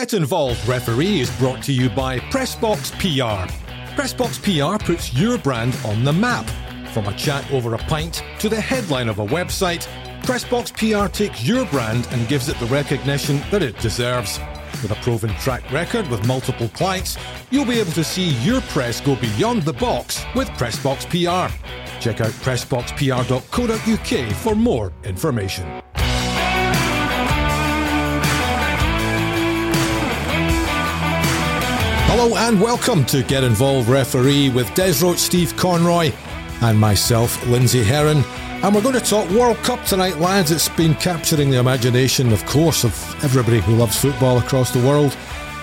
Get 0.00 0.14
Involved 0.14 0.66
Referee 0.66 1.20
is 1.20 1.30
brought 1.38 1.62
to 1.64 1.74
you 1.74 1.90
by 1.90 2.20
Pressbox 2.30 2.90
PR. 2.92 3.46
Pressbox 4.00 4.40
PR 4.40 4.82
puts 4.82 5.12
your 5.12 5.36
brand 5.36 5.76
on 5.84 6.04
the 6.04 6.12
map. 6.12 6.48
From 6.94 7.04
a 7.04 7.12
chat 7.18 7.44
over 7.52 7.74
a 7.74 7.78
pint 7.78 8.24
to 8.38 8.48
the 8.48 8.58
headline 8.58 9.10
of 9.10 9.18
a 9.18 9.26
website, 9.26 9.86
Pressbox 10.22 10.72
PR 10.72 11.12
takes 11.12 11.44
your 11.44 11.66
brand 11.66 12.08
and 12.12 12.26
gives 12.28 12.48
it 12.48 12.58
the 12.60 12.66
recognition 12.66 13.42
that 13.50 13.62
it 13.62 13.78
deserves. 13.80 14.40
With 14.80 14.90
a 14.90 14.96
proven 15.02 15.34
track 15.34 15.70
record 15.70 16.08
with 16.08 16.26
multiple 16.26 16.70
clients, 16.70 17.18
you'll 17.50 17.66
be 17.66 17.78
able 17.78 17.92
to 17.92 18.02
see 18.02 18.30
your 18.42 18.62
press 18.62 19.02
go 19.02 19.16
beyond 19.16 19.64
the 19.64 19.74
box 19.74 20.24
with 20.34 20.48
Pressbox 20.52 21.04
PR. 21.10 21.52
Check 22.00 22.22
out 22.22 22.32
pressboxpr.co.uk 22.40 24.32
for 24.36 24.54
more 24.54 24.94
information. 25.04 25.82
Hello 32.12 32.34
and 32.34 32.60
welcome 32.60 33.04
to 33.04 33.22
Get 33.22 33.44
Involved 33.44 33.88
Referee 33.88 34.50
with 34.50 34.74
Des 34.74 34.94
Roach, 35.00 35.18
Steve 35.18 35.56
Conroy, 35.56 36.10
and 36.60 36.76
myself, 36.76 37.40
Lindsay 37.46 37.84
Heron. 37.84 38.24
And 38.64 38.74
we're 38.74 38.82
going 38.82 38.98
to 38.98 39.00
talk 39.00 39.30
World 39.30 39.58
Cup 39.58 39.84
tonight, 39.84 40.18
lads. 40.18 40.50
It's 40.50 40.68
been 40.70 40.96
capturing 40.96 41.50
the 41.50 41.60
imagination, 41.60 42.32
of 42.32 42.44
course, 42.46 42.82
of 42.82 42.92
everybody 43.22 43.60
who 43.60 43.76
loves 43.76 43.96
football 43.96 44.38
across 44.38 44.72
the 44.72 44.84
world 44.84 45.12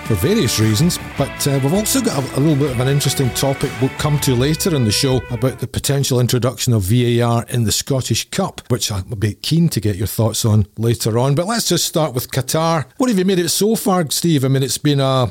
for 0.06 0.14
various 0.14 0.58
reasons. 0.58 0.98
But 1.18 1.46
uh, 1.46 1.60
we've 1.62 1.74
also 1.74 2.00
got 2.00 2.16
a, 2.16 2.38
a, 2.38 2.40
little 2.40 2.56
bit 2.56 2.70
of 2.70 2.80
an 2.80 2.88
interesting 2.88 3.28
topic 3.34 3.70
we'll 3.82 3.90
come 3.98 4.18
to 4.20 4.34
later 4.34 4.74
in 4.74 4.84
the 4.84 4.90
show 4.90 5.20
about 5.30 5.58
the 5.58 5.66
potential 5.66 6.18
introduction 6.18 6.72
of 6.72 6.80
VAR 6.80 7.44
in 7.50 7.64
the 7.64 7.72
Scottish 7.72 8.30
Cup, 8.30 8.62
which 8.70 8.90
I'll 8.90 9.02
be 9.02 9.34
keen 9.34 9.68
to 9.68 9.80
get 9.80 9.96
your 9.96 10.06
thoughts 10.06 10.46
on 10.46 10.66
later 10.78 11.18
on. 11.18 11.34
But 11.34 11.44
let's 11.44 11.68
just 11.68 11.84
start 11.84 12.14
with 12.14 12.30
Qatar. 12.30 12.86
What 12.96 13.10
have 13.10 13.18
you 13.18 13.26
made 13.26 13.38
it 13.38 13.50
so 13.50 13.76
far, 13.76 14.08
Steve? 14.08 14.46
I 14.46 14.48
mean, 14.48 14.62
it's 14.62 14.78
been 14.78 15.00
a 15.00 15.30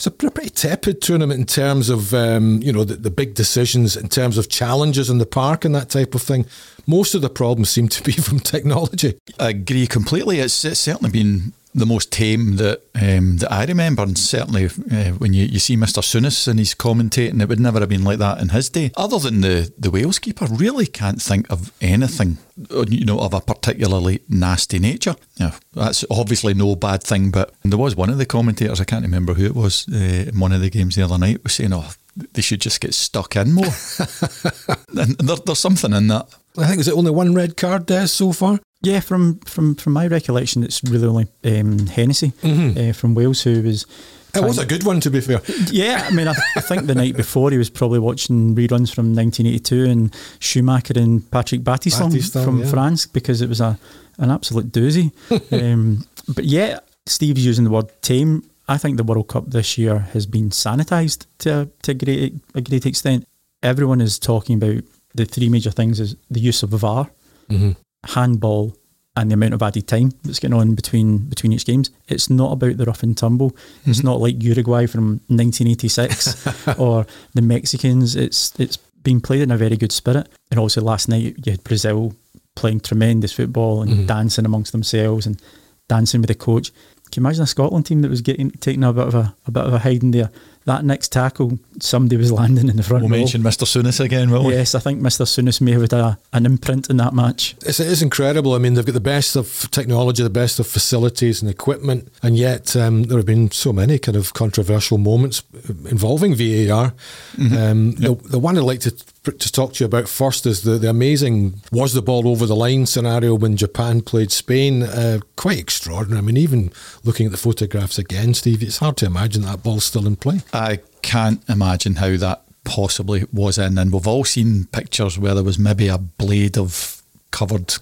it's 0.00 0.06
a 0.06 0.10
pretty 0.10 0.48
tepid 0.48 1.02
tournament 1.02 1.40
in 1.40 1.44
terms 1.44 1.90
of 1.90 2.14
um, 2.14 2.62
you 2.62 2.72
know 2.72 2.84
the, 2.84 2.94
the, 2.94 3.10
big 3.10 3.34
decisions, 3.34 3.98
in 3.98 4.08
terms 4.08 4.38
of 4.38 4.48
challenges 4.48 5.10
in 5.10 5.18
the 5.18 5.26
park 5.26 5.62
and 5.62 5.74
that 5.74 5.90
type 5.90 6.14
of 6.14 6.22
thing. 6.22 6.46
Most 6.86 7.14
of 7.14 7.20
the 7.20 7.28
problems 7.28 7.68
seem 7.68 7.86
to 7.88 8.02
be 8.02 8.12
from 8.26 8.40
technology. 8.40 9.18
I 9.38 9.50
agree 9.50 9.86
completely. 9.86 10.38
It's, 10.38 10.64
it's 10.64 10.80
certainly 10.80 11.10
been 11.10 11.52
the 11.74 11.86
most 11.86 12.10
tame 12.10 12.56
that 12.56 12.82
um, 12.94 13.36
that 13.38 13.52
I 13.52 13.64
remember, 13.64 14.02
and 14.02 14.18
certainly 14.18 14.66
uh, 14.66 15.12
when 15.18 15.32
you, 15.32 15.44
you 15.44 15.58
see 15.58 15.76
Mr. 15.76 16.02
Souness 16.02 16.48
and 16.48 16.58
he's 16.58 16.74
commentating, 16.74 17.40
it 17.40 17.48
would 17.48 17.60
never 17.60 17.80
have 17.80 17.88
been 17.88 18.04
like 18.04 18.18
that 18.18 18.40
in 18.40 18.50
his 18.50 18.68
day. 18.68 18.90
Other 18.96 19.18
than 19.18 19.40
the 19.40 19.72
the 19.78 19.90
Wales 19.90 20.18
keeper, 20.18 20.46
really 20.46 20.86
can't 20.86 21.22
think 21.22 21.50
of 21.50 21.72
anything, 21.80 22.38
uh, 22.70 22.84
you 22.88 23.04
know, 23.04 23.20
of 23.20 23.34
a 23.34 23.40
particularly 23.40 24.20
nasty 24.28 24.78
nature. 24.78 25.14
Yeah, 25.36 25.52
that's 25.72 26.04
obviously 26.10 26.54
no 26.54 26.74
bad 26.76 27.02
thing, 27.02 27.30
but 27.30 27.54
there 27.62 27.78
was 27.78 27.96
one 27.96 28.10
of 28.10 28.18
the 28.18 28.26
commentators, 28.26 28.80
I 28.80 28.84
can't 28.84 29.04
remember 29.04 29.34
who 29.34 29.46
it 29.46 29.54
was, 29.54 29.86
uh, 29.92 30.28
in 30.28 30.40
one 30.40 30.52
of 30.52 30.60
the 30.60 30.70
games 30.70 30.96
the 30.96 31.02
other 31.02 31.18
night, 31.18 31.44
was 31.44 31.54
saying, 31.54 31.72
"Oh, 31.72 31.90
they 32.32 32.42
should 32.42 32.60
just 32.60 32.80
get 32.80 32.94
stuck 32.94 33.36
in 33.36 33.52
more." 33.52 33.64
and 34.96 35.16
there, 35.18 35.36
there's 35.36 35.58
something 35.58 35.92
in 35.92 36.08
that. 36.08 36.28
I 36.58 36.66
think 36.66 36.80
is 36.80 36.88
it 36.88 36.94
only 36.94 37.12
one 37.12 37.32
red 37.32 37.56
card 37.56 37.86
there 37.86 38.08
so 38.08 38.32
far? 38.32 38.58
Yeah, 38.82 39.00
from 39.00 39.38
from 39.40 39.74
from 39.74 39.92
my 39.92 40.06
recollection, 40.06 40.62
it's 40.62 40.82
really 40.84 41.06
only 41.06 41.26
um, 41.44 41.86
Hennessey 41.86 42.32
mm-hmm. 42.42 42.90
uh, 42.90 42.92
from 42.92 43.14
Wales 43.14 43.42
who 43.42 43.62
was. 43.62 43.86
It 44.32 44.44
was 44.44 44.58
a 44.58 44.64
good 44.64 44.84
one, 44.84 45.00
to 45.00 45.10
be 45.10 45.20
fair. 45.20 45.40
Yeah, 45.72 46.06
I 46.06 46.14
mean, 46.14 46.28
I, 46.28 46.34
I, 46.54 46.60
think 46.60 46.86
the 46.86 46.94
night 46.94 47.16
before 47.16 47.50
he 47.50 47.58
was 47.58 47.68
probably 47.68 47.98
watching 47.98 48.54
reruns 48.54 48.94
from 48.94 49.12
1982 49.12 49.86
and 49.86 50.16
Schumacher 50.38 50.94
and 50.94 51.28
Patrick 51.32 51.62
Battiston, 51.62 52.12
Battiston 52.12 52.44
from 52.44 52.60
yeah. 52.60 52.70
France 52.70 53.06
because 53.06 53.42
it 53.42 53.48
was 53.48 53.60
a 53.60 53.76
an 54.18 54.30
absolute 54.30 54.70
doozy. 54.70 55.10
um, 55.52 56.06
but 56.28 56.44
yeah, 56.44 56.78
Steve's 57.06 57.44
using 57.44 57.64
the 57.64 57.70
word 57.70 57.90
tame. 58.02 58.48
I 58.68 58.78
think 58.78 58.98
the 58.98 59.02
World 59.02 59.26
Cup 59.26 59.46
this 59.48 59.76
year 59.76 59.98
has 60.12 60.26
been 60.26 60.50
sanitised 60.50 61.26
to 61.38 61.68
to 61.82 61.90
a 61.90 61.94
great 61.94 62.34
a 62.54 62.60
great 62.60 62.86
extent. 62.86 63.26
Everyone 63.64 64.00
is 64.00 64.18
talking 64.18 64.62
about 64.62 64.84
the 65.12 65.24
three 65.24 65.48
major 65.48 65.72
things: 65.72 65.98
is 65.98 66.14
the 66.30 66.40
use 66.40 66.62
of 66.62 66.70
VAR, 66.70 67.10
mm-hmm 67.50 67.72
handball 68.04 68.76
and 69.16 69.30
the 69.30 69.34
amount 69.34 69.54
of 69.54 69.62
added 69.62 69.88
time 69.88 70.12
that's 70.22 70.38
going 70.38 70.54
on 70.54 70.74
between 70.74 71.18
between 71.18 71.52
each 71.52 71.66
games. 71.66 71.90
It's 72.08 72.30
not 72.30 72.52
about 72.52 72.76
the 72.76 72.84
rough 72.84 73.02
and 73.02 73.16
tumble. 73.16 73.50
Mm-hmm. 73.50 73.90
It's 73.90 74.02
not 74.02 74.20
like 74.20 74.42
Uruguay 74.42 74.86
from 74.86 75.20
1986 75.28 76.68
or 76.78 77.06
the 77.34 77.42
Mexicans. 77.42 78.16
It's 78.16 78.58
it's 78.58 78.76
being 79.02 79.20
played 79.20 79.42
in 79.42 79.50
a 79.50 79.56
very 79.56 79.76
good 79.76 79.92
spirit. 79.92 80.28
And 80.50 80.60
also 80.60 80.80
last 80.80 81.08
night 81.08 81.34
you 81.44 81.52
had 81.52 81.64
Brazil 81.64 82.14
playing 82.54 82.80
tremendous 82.80 83.32
football 83.32 83.82
and 83.82 83.90
mm-hmm. 83.90 84.06
dancing 84.06 84.44
amongst 84.44 84.72
themselves 84.72 85.26
and 85.26 85.40
dancing 85.88 86.20
with 86.20 86.28
the 86.28 86.34
coach. 86.34 86.72
Can 87.10 87.22
you 87.22 87.26
imagine 87.26 87.42
a 87.42 87.46
Scotland 87.46 87.86
team 87.86 88.02
that 88.02 88.10
was 88.10 88.20
getting 88.20 88.50
taking 88.52 88.84
a 88.84 88.92
bit 88.92 89.08
of 89.08 89.14
a, 89.14 89.34
a 89.46 89.50
bit 89.50 89.64
of 89.64 89.74
a 89.74 89.78
hiding 89.80 90.12
there? 90.12 90.30
That 90.64 90.84
next 90.84 91.10
tackle, 91.10 91.58
somebody 91.80 92.16
was 92.16 92.30
landing 92.30 92.68
in 92.68 92.76
the 92.76 92.82
front. 92.82 93.02
We'll 93.02 93.10
row. 93.10 93.18
mention 93.18 93.42
Mr. 93.42 93.64
Souness 93.64 93.98
again, 93.98 94.30
will 94.30 94.44
we? 94.44 94.54
Yes, 94.54 94.74
I 94.74 94.78
think 94.78 95.00
Mr. 95.00 95.24
Souness 95.24 95.60
may 95.60 95.72
have 95.72 95.80
had 95.80 95.92
a, 95.92 96.18
an 96.32 96.44
imprint 96.44 96.90
in 96.90 96.98
that 96.98 97.14
match. 97.14 97.54
It's, 97.64 97.80
it 97.80 97.86
is 97.86 98.02
incredible. 98.02 98.52
I 98.52 98.58
mean, 98.58 98.74
they've 98.74 98.84
got 98.84 98.92
the 98.92 99.00
best 99.00 99.36
of 99.36 99.68
technology, 99.70 100.22
the 100.22 100.30
best 100.30 100.60
of 100.60 100.66
facilities 100.66 101.40
and 101.40 101.50
equipment, 101.50 102.08
and 102.22 102.36
yet 102.36 102.76
um, 102.76 103.04
there 103.04 103.16
have 103.16 103.26
been 103.26 103.50
so 103.50 103.72
many 103.72 103.98
kind 103.98 104.16
of 104.16 104.34
controversial 104.34 104.98
moments 104.98 105.42
involving 105.88 106.34
VAR. 106.34 106.92
Mm-hmm. 107.36 107.56
Um, 107.56 107.86
yep. 107.98 108.20
the, 108.22 108.28
the 108.28 108.38
one 108.38 108.58
I'd 108.58 108.64
like 108.64 108.80
to 108.80 108.94
to 109.22 109.52
talk 109.52 109.74
to 109.74 109.84
you 109.84 109.86
about 109.86 110.08
first 110.08 110.46
is 110.46 110.62
the, 110.62 110.78
the 110.78 110.88
amazing 110.88 111.60
was 111.70 111.92
the 111.92 112.00
ball 112.00 112.26
over 112.26 112.46
the 112.46 112.56
line 112.56 112.86
scenario 112.86 113.34
when 113.34 113.56
Japan 113.56 114.00
played 114.00 114.32
Spain. 114.32 114.82
Uh, 114.82 115.20
quite 115.36 115.58
extraordinary. 115.58 116.18
I 116.18 116.22
mean, 116.22 116.36
even 116.38 116.72
looking 117.04 117.26
at 117.26 117.32
the 117.32 117.38
photographs 117.38 117.98
again, 117.98 118.32
Steve, 118.32 118.62
it's 118.62 118.78
hard 118.78 118.96
to 118.98 119.06
imagine 119.06 119.42
that 119.42 119.62
ball's 119.62 119.84
still 119.84 120.06
in 120.06 120.16
play. 120.16 120.40
I 120.60 120.80
can't 121.00 121.42
imagine 121.48 121.96
how 121.96 122.16
that 122.18 122.42
possibly 122.64 123.24
was 123.32 123.56
in. 123.56 123.78
And 123.78 123.92
we've 123.92 124.06
all 124.06 124.24
seen 124.24 124.66
pictures 124.66 125.18
where 125.18 125.34
there 125.34 125.44
was 125.44 125.58
maybe 125.58 125.88
a 125.88 125.96
blade 125.96 126.58
of 126.58 127.02
covered 127.30 127.74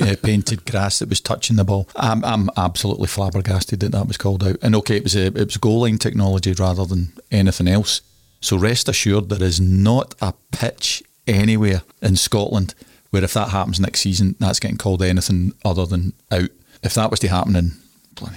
uh, 0.00 0.16
painted 0.22 0.66
grass 0.66 0.98
that 0.98 1.08
was 1.08 1.20
touching 1.20 1.56
the 1.56 1.64
ball. 1.64 1.88
I'm, 1.96 2.22
I'm 2.24 2.50
absolutely 2.56 3.06
flabbergasted 3.06 3.80
that 3.80 3.92
that 3.92 4.06
was 4.06 4.18
called 4.18 4.44
out. 4.44 4.56
And 4.62 4.74
okay, 4.76 4.98
it 4.98 5.02
was 5.02 5.16
a, 5.16 5.26
it 5.26 5.34
was 5.34 5.56
goal 5.56 5.80
line 5.80 5.96
technology 5.96 6.52
rather 6.52 6.84
than 6.84 7.12
anything 7.30 7.68
else. 7.68 8.02
So 8.42 8.58
rest 8.58 8.88
assured, 8.88 9.30
there 9.30 9.42
is 9.42 9.60
not 9.60 10.14
a 10.20 10.34
pitch 10.52 11.02
anywhere 11.26 11.82
in 12.02 12.16
Scotland 12.16 12.74
where 13.10 13.24
if 13.24 13.32
that 13.32 13.48
happens 13.48 13.80
next 13.80 14.00
season, 14.00 14.36
that's 14.38 14.60
getting 14.60 14.78
called 14.78 15.02
anything 15.02 15.52
other 15.64 15.86
than 15.86 16.12
out. 16.30 16.50
If 16.82 16.94
that 16.94 17.10
was 17.10 17.20
to 17.20 17.28
happen 17.28 17.56
in, 17.56 17.72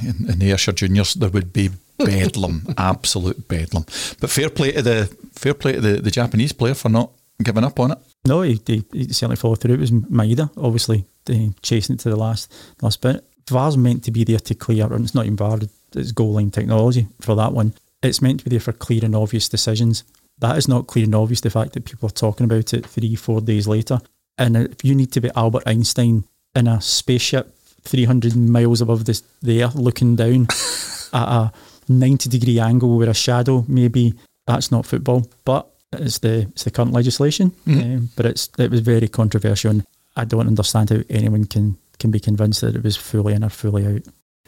in, 0.02 0.30
in 0.30 0.40
the 0.40 0.52
Ayrshire 0.52 0.72
Juniors, 0.72 1.14
there 1.14 1.30
would 1.30 1.54
be 1.54 1.70
bedlam, 1.98 2.74
absolute 2.78 3.48
bedlam. 3.48 3.86
But 4.20 4.30
fair 4.30 4.50
play 4.50 4.72
to 4.74 4.82
the 4.82 5.18
fair 5.34 5.54
play 5.54 5.74
to 5.74 5.82
the, 5.82 6.02
the 6.02 6.12
Japanese 6.12 6.54
player 6.54 6.74
for 6.74 6.90
not 6.90 7.12
giving 7.42 7.64
up 7.64 7.80
on 7.80 7.92
it. 7.92 7.98
No, 8.26 8.42
he, 8.42 8.60
he, 8.66 8.84
he 8.92 9.14
certainly 9.14 9.36
followed 9.36 9.60
through. 9.60 9.76
It 9.76 9.80
was 9.80 9.92
Maeda, 9.92 10.50
obviously, 10.58 11.06
eh, 11.30 11.50
chasing 11.62 11.96
it 11.96 12.00
to 12.02 12.10
the 12.10 12.16
last 12.16 12.54
last 12.82 13.02
bit. 13.02 13.24
VAR's 13.50 13.76
meant 13.78 14.04
to 14.06 14.12
be 14.12 14.24
there 14.24 14.40
to 14.40 14.56
clear, 14.56 14.92
and 14.92 15.04
it's 15.04 15.16
not 15.16 15.26
even 15.26 15.36
VAR, 15.36 15.60
it's 15.96 16.12
goal 16.12 16.34
line 16.34 16.52
technology 16.52 17.08
for 17.20 17.36
that 17.36 17.52
one 17.52 17.74
it's 18.04 18.22
meant 18.22 18.40
to 18.40 18.44
be 18.46 18.50
there 18.52 18.60
for 18.60 18.74
clear 18.74 19.04
and 19.04 19.16
obvious 19.16 19.50
decisions. 19.50 20.04
That 20.40 20.58
is 20.58 20.68
not 20.68 20.88
clear 20.88 21.06
and 21.06 21.16
obvious, 21.16 21.42
the 21.42 21.50
fact 21.50 21.74
that 21.74 21.86
people 21.86 22.08
are 22.08 22.12
talking 22.12 22.46
about 22.46 22.74
it 22.74 22.86
three, 22.86 23.16
four 23.16 23.42
days 23.42 23.68
later. 23.68 24.02
And 24.38 24.58
if 24.58 24.84
you 24.84 24.94
need 24.96 25.12
to 25.14 25.22
be 25.22 25.32
Albert 25.36 25.64
Einstein 25.66 26.26
in 26.56 26.68
a 26.68 26.82
spaceship 26.82 27.56
300 27.84 28.36
miles 28.36 28.82
above 28.82 29.06
the, 29.06 29.22
the 29.42 29.64
earth 29.64 29.76
looking 29.76 30.16
down 30.16 30.44
at 31.14 31.28
a 31.28 31.54
90 31.90 32.30
degree 32.30 32.60
angle 32.60 32.98
with 32.98 33.10
a 33.10 33.14
shadow, 33.14 33.66
maybe 33.68 34.14
that's 34.48 34.72
not 34.72 34.86
football. 34.86 35.28
But 35.46 35.70
it's 35.94 36.20
the 36.20 36.48
it's 36.52 36.64
the 36.64 36.72
current 36.72 36.94
legislation. 36.94 37.52
Mm. 37.68 37.84
Um, 37.84 38.10
but 38.16 38.26
it's 38.26 38.50
it 38.58 38.72
was 38.72 38.82
very 38.82 39.08
controversial. 39.08 39.72
And 39.72 39.86
I 40.16 40.26
don't 40.26 40.48
understand 40.48 40.90
how 40.90 41.00
anyone 41.10 41.46
can 41.46 41.78
can 42.00 42.12
be 42.12 42.20
convinced 42.20 42.62
that 42.62 42.76
it 42.76 42.84
was 42.84 42.98
fully 42.98 43.34
in 43.34 43.44
or 43.44 43.50
fully 43.50 43.86
out. 43.86 44.02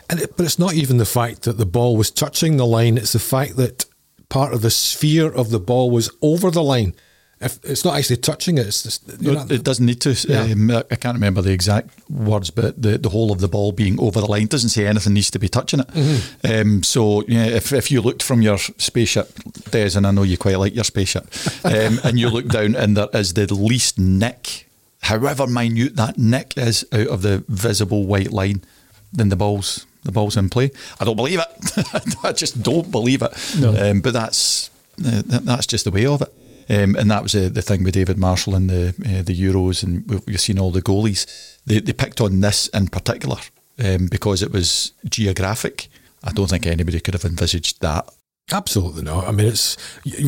It, 0.09 0.37
but 0.37 0.45
it's 0.45 0.59
not 0.59 0.73
even 0.73 0.97
the 0.97 1.05
fact 1.05 1.43
that 1.43 1.57
the 1.57 1.65
ball 1.65 1.97
was 1.97 2.11
touching 2.11 2.57
the 2.57 2.65
line, 2.65 2.97
it's 2.97 3.13
the 3.13 3.19
fact 3.19 3.55
that 3.57 3.85
part 4.29 4.53
of 4.53 4.61
the 4.61 4.69
sphere 4.69 5.31
of 5.31 5.49
the 5.49 5.59
ball 5.59 5.89
was 5.89 6.11
over 6.21 6.51
the 6.51 6.63
line. 6.63 6.93
If 7.41 7.59
it's 7.65 7.83
not 7.83 7.97
actually 7.97 8.17
touching 8.17 8.57
it, 8.57 8.65
it's 8.65 8.83
just, 8.83 9.21
no, 9.21 9.45
it 9.49 9.63
doesn't 9.63 9.85
need 9.85 9.99
to. 10.01 10.15
Yeah. 10.27 10.43
Um, 10.43 10.71
I 10.71 10.95
can't 10.95 11.15
remember 11.15 11.41
the 11.41 11.51
exact 11.51 11.89
words, 12.09 12.49
but 12.49 12.81
the, 12.81 12.97
the 12.97 13.09
whole 13.09 13.31
of 13.31 13.41
the 13.41 13.49
ball 13.49 13.73
being 13.73 13.99
over 13.99 14.21
the 14.21 14.25
line 14.25 14.47
doesn't 14.47 14.69
say 14.69 14.87
anything 14.87 15.13
needs 15.13 15.31
to 15.31 15.39
be 15.39 15.49
touching 15.49 15.81
it. 15.81 15.87
Mm-hmm. 15.87 16.51
Um, 16.51 16.83
so 16.83 17.23
yeah, 17.27 17.45
if, 17.45 17.73
if 17.73 17.91
you 17.91 18.01
looked 18.01 18.23
from 18.23 18.41
your 18.41 18.57
spaceship, 18.57 19.33
Des, 19.69 19.97
and 19.97 20.07
I 20.07 20.11
know 20.11 20.23
you 20.23 20.37
quite 20.37 20.59
like 20.59 20.73
your 20.73 20.85
spaceship, 20.85 21.27
um, 21.65 21.99
and 22.05 22.17
you 22.17 22.29
look 22.29 22.47
down 22.47 22.73
and 22.75 22.95
there 22.95 23.09
is 23.13 23.33
the 23.33 23.53
least 23.53 23.99
nick, 23.99 24.69
however 25.01 25.45
minute 25.45 25.97
that 25.97 26.17
nick 26.17 26.57
is 26.57 26.85
out 26.93 27.07
of 27.07 27.21
the 27.21 27.43
visible 27.49 28.05
white 28.05 28.31
line, 28.31 28.63
then 29.11 29.27
the 29.27 29.35
ball's 29.35 29.85
the 30.03 30.11
ball's 30.11 30.37
in 30.37 30.49
play. 30.49 30.71
I 30.99 31.03
don't 31.03 31.15
believe 31.15 31.39
it. 31.39 32.15
I 32.23 32.31
just 32.31 32.63
don't 32.63 32.91
believe 32.91 33.21
it. 33.21 33.33
No. 33.59 33.75
Um, 33.75 34.01
but 34.01 34.13
that's 34.13 34.69
uh, 35.05 35.21
that's 35.25 35.67
just 35.67 35.83
the 35.83 35.91
way 35.91 36.05
of 36.05 36.21
it. 36.21 36.33
Um, 36.67 36.95
and 36.95 37.11
that 37.11 37.23
was 37.23 37.35
uh, 37.35 37.49
the 37.51 37.61
thing 37.61 37.83
with 37.83 37.93
David 37.93 38.17
Marshall 38.17 38.55
and 38.55 38.69
the 38.69 38.89
uh, 38.89 39.21
the 39.21 39.39
Euros, 39.39 39.83
and 39.83 40.09
we've, 40.09 40.41
seen 40.41 40.57
all 40.57 40.71
the 40.71 40.81
goalies. 40.81 41.25
They, 41.65 41.79
they 41.79 41.93
picked 41.93 42.21
on 42.21 42.41
this 42.41 42.67
in 42.69 42.87
particular 42.87 43.37
um, 43.83 44.07
because 44.07 44.41
it 44.41 44.51
was 44.51 44.93
geographic, 45.07 45.89
I 46.23 46.31
don't 46.31 46.49
think 46.49 46.65
anybody 46.65 46.99
could 46.99 47.13
have 47.13 47.25
envisaged 47.25 47.81
that. 47.81 48.09
Absolutely 48.51 49.03
not. 49.03 49.27
I 49.27 49.31
mean, 49.31 49.47
it's 49.47 49.77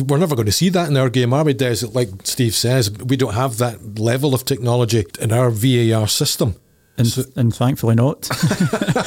we're 0.06 0.18
never 0.18 0.34
going 0.34 0.46
to 0.46 0.52
see 0.52 0.70
that 0.70 0.88
in 0.88 0.96
our 0.96 1.08
game, 1.08 1.32
are 1.32 1.44
we, 1.44 1.54
Des? 1.54 1.86
Like 1.86 2.08
Steve 2.24 2.54
says, 2.54 2.90
we 2.90 3.16
don't 3.16 3.34
have 3.34 3.58
that 3.58 3.98
level 3.98 4.34
of 4.34 4.44
technology 4.44 5.04
in 5.20 5.32
our 5.32 5.50
VAR 5.50 6.08
system. 6.08 6.56
And, 6.98 7.06
so, 7.06 7.22
and 7.36 7.54
thankfully 7.54 7.94
not, 7.94 8.22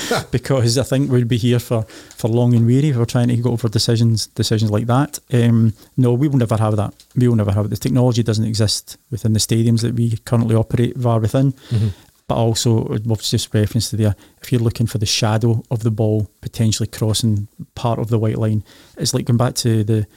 because 0.32 0.78
I 0.78 0.84
think 0.84 1.12
we'd 1.12 1.28
be 1.28 1.38
here 1.38 1.60
for, 1.60 1.84
for 1.84 2.30
long 2.30 2.54
and 2.54 2.66
weary 2.66 2.90
if 2.90 2.96
we're 2.96 3.06
trying 3.06 3.28
to 3.28 3.38
go 3.38 3.52
over 3.52 3.68
decisions 3.68 4.28
decisions 4.28 4.72
like 4.72 4.88
that. 4.88 5.20
Um, 5.34 5.74
no, 5.98 6.14
we 6.14 6.30
will 6.30 6.38
never 6.38 6.58
have 6.58 6.78
that. 6.78 6.94
We 7.16 7.28
will 7.28 7.36
never 7.36 7.52
have 7.52 7.66
it. 7.66 7.70
The 7.70 7.78
technology 7.78 8.24
doesn't 8.24 8.46
exist 8.46 8.98
within 9.12 9.34
the 9.34 9.40
stadiums 9.40 9.82
that 9.82 9.94
we 9.94 10.18
currently 10.26 10.56
operate 10.56 10.96
VAR 10.96 11.20
within. 11.20 11.52
Mm-hmm. 11.52 11.90
But 12.28 12.36
also, 12.38 12.88
we've 12.88 13.22
just 13.22 13.54
reference 13.54 13.90
to 13.90 13.98
there, 13.98 14.16
if 14.42 14.54
you're 14.54 14.62
looking 14.62 14.88
for 14.88 14.98
the 15.00 15.06
shadow 15.06 15.64
of 15.70 15.84
the 15.84 15.92
ball 15.92 16.32
potentially 16.40 16.88
crossing 16.88 17.50
part 17.76 18.00
of 18.00 18.08
the 18.08 18.18
white 18.18 18.38
line, 18.38 18.64
it's 18.96 19.14
like 19.14 19.26
going 19.26 19.38
back 19.38 19.56
to 19.56 19.84
the 19.84 20.08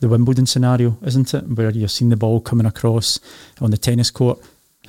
the 0.00 0.08
Wimbledon 0.08 0.46
scenario, 0.46 0.98
isn't 1.06 1.32
it? 1.32 1.44
Where 1.44 1.70
you're 1.70 1.88
seeing 1.88 2.10
the 2.10 2.16
ball 2.16 2.40
coming 2.40 2.66
across 2.66 3.20
on 3.60 3.70
the 3.70 3.78
tennis 3.78 4.10
court 4.10 4.38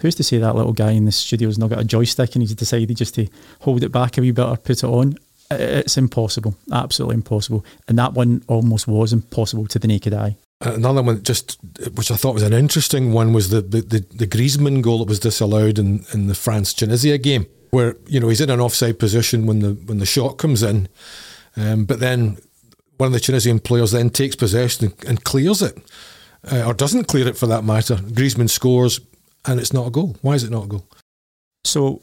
who's 0.03 0.15
to 0.15 0.23
say 0.23 0.37
that 0.37 0.55
little 0.55 0.73
guy 0.73 0.91
in 0.91 1.05
the 1.05 1.11
studio's 1.11 1.57
not 1.57 1.71
got 1.71 1.79
a 1.79 1.83
joystick 1.83 2.35
and 2.35 2.43
he's 2.43 2.53
decided 2.53 2.95
just 2.95 3.15
to 3.15 3.27
hold 3.61 3.83
it 3.83 3.91
back 3.91 4.17
a 4.17 4.21
wee 4.21 4.31
bit 4.31 4.45
or 4.45 4.57
put 4.57 4.83
it 4.83 4.87
on? 4.87 5.15
It's 5.49 5.97
impossible, 5.97 6.55
absolutely 6.71 7.15
impossible. 7.15 7.65
And 7.87 7.97
that 7.97 8.13
one 8.13 8.43
almost 8.47 8.87
was 8.87 9.13
impossible 9.13 9.67
to 9.67 9.79
the 9.79 9.87
naked 9.87 10.13
eye. 10.13 10.35
Another 10.61 11.01
one, 11.01 11.23
just 11.23 11.57
which 11.95 12.11
I 12.11 12.15
thought 12.15 12.33
was 12.33 12.43
an 12.43 12.53
interesting 12.53 13.11
one, 13.11 13.33
was 13.33 13.49
the 13.49 13.61
the, 13.61 13.81
the, 13.81 13.99
the 14.15 14.27
Griezmann 14.27 14.81
goal 14.81 14.99
that 14.99 15.09
was 15.09 15.19
disallowed 15.19 15.77
in, 15.77 16.05
in 16.13 16.27
the 16.27 16.35
France 16.35 16.73
Tunisia 16.73 17.17
game, 17.17 17.47
where 17.71 17.97
you 18.07 18.19
know 18.19 18.29
he's 18.29 18.39
in 18.39 18.49
an 18.49 18.61
offside 18.61 18.97
position 18.97 19.45
when 19.45 19.59
the 19.59 19.71
when 19.85 19.99
the 19.99 20.05
shot 20.05 20.37
comes 20.37 20.63
in, 20.63 20.87
um, 21.57 21.85
but 21.85 21.99
then 21.99 22.37
one 22.97 23.07
of 23.07 23.13
the 23.13 23.19
Tunisian 23.19 23.59
players 23.59 23.91
then 23.91 24.09
takes 24.09 24.35
possession 24.35 24.85
and, 24.85 25.05
and 25.05 25.23
clears 25.25 25.61
it, 25.61 25.77
uh, 26.49 26.63
or 26.65 26.73
doesn't 26.73 27.05
clear 27.05 27.27
it 27.27 27.37
for 27.37 27.47
that 27.47 27.65
matter. 27.65 27.95
Griezmann 27.95 28.49
scores, 28.49 29.01
and 29.45 29.59
it's 29.59 29.73
not 29.73 29.87
a 29.87 29.91
goal. 29.91 30.15
Why 30.21 30.35
is 30.35 30.43
it 30.43 30.51
not 30.51 30.65
a 30.65 30.67
goal? 30.67 30.87
So, 31.65 32.01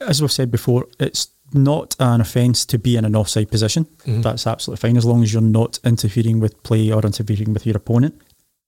as 0.00 0.20
we've 0.20 0.32
said 0.32 0.50
before, 0.50 0.86
it's 0.98 1.28
not 1.54 1.94
an 2.00 2.20
offence 2.20 2.64
to 2.66 2.78
be 2.78 2.96
in 2.96 3.04
an 3.04 3.14
offside 3.14 3.50
position. 3.50 3.84
Mm-hmm. 3.84 4.22
That's 4.22 4.46
absolutely 4.46 4.88
fine 4.88 4.96
as 4.96 5.04
long 5.04 5.22
as 5.22 5.32
you're 5.32 5.42
not 5.42 5.78
interfering 5.84 6.40
with 6.40 6.62
play 6.62 6.90
or 6.90 7.02
interfering 7.02 7.52
with 7.52 7.66
your 7.66 7.76
opponent. 7.76 8.20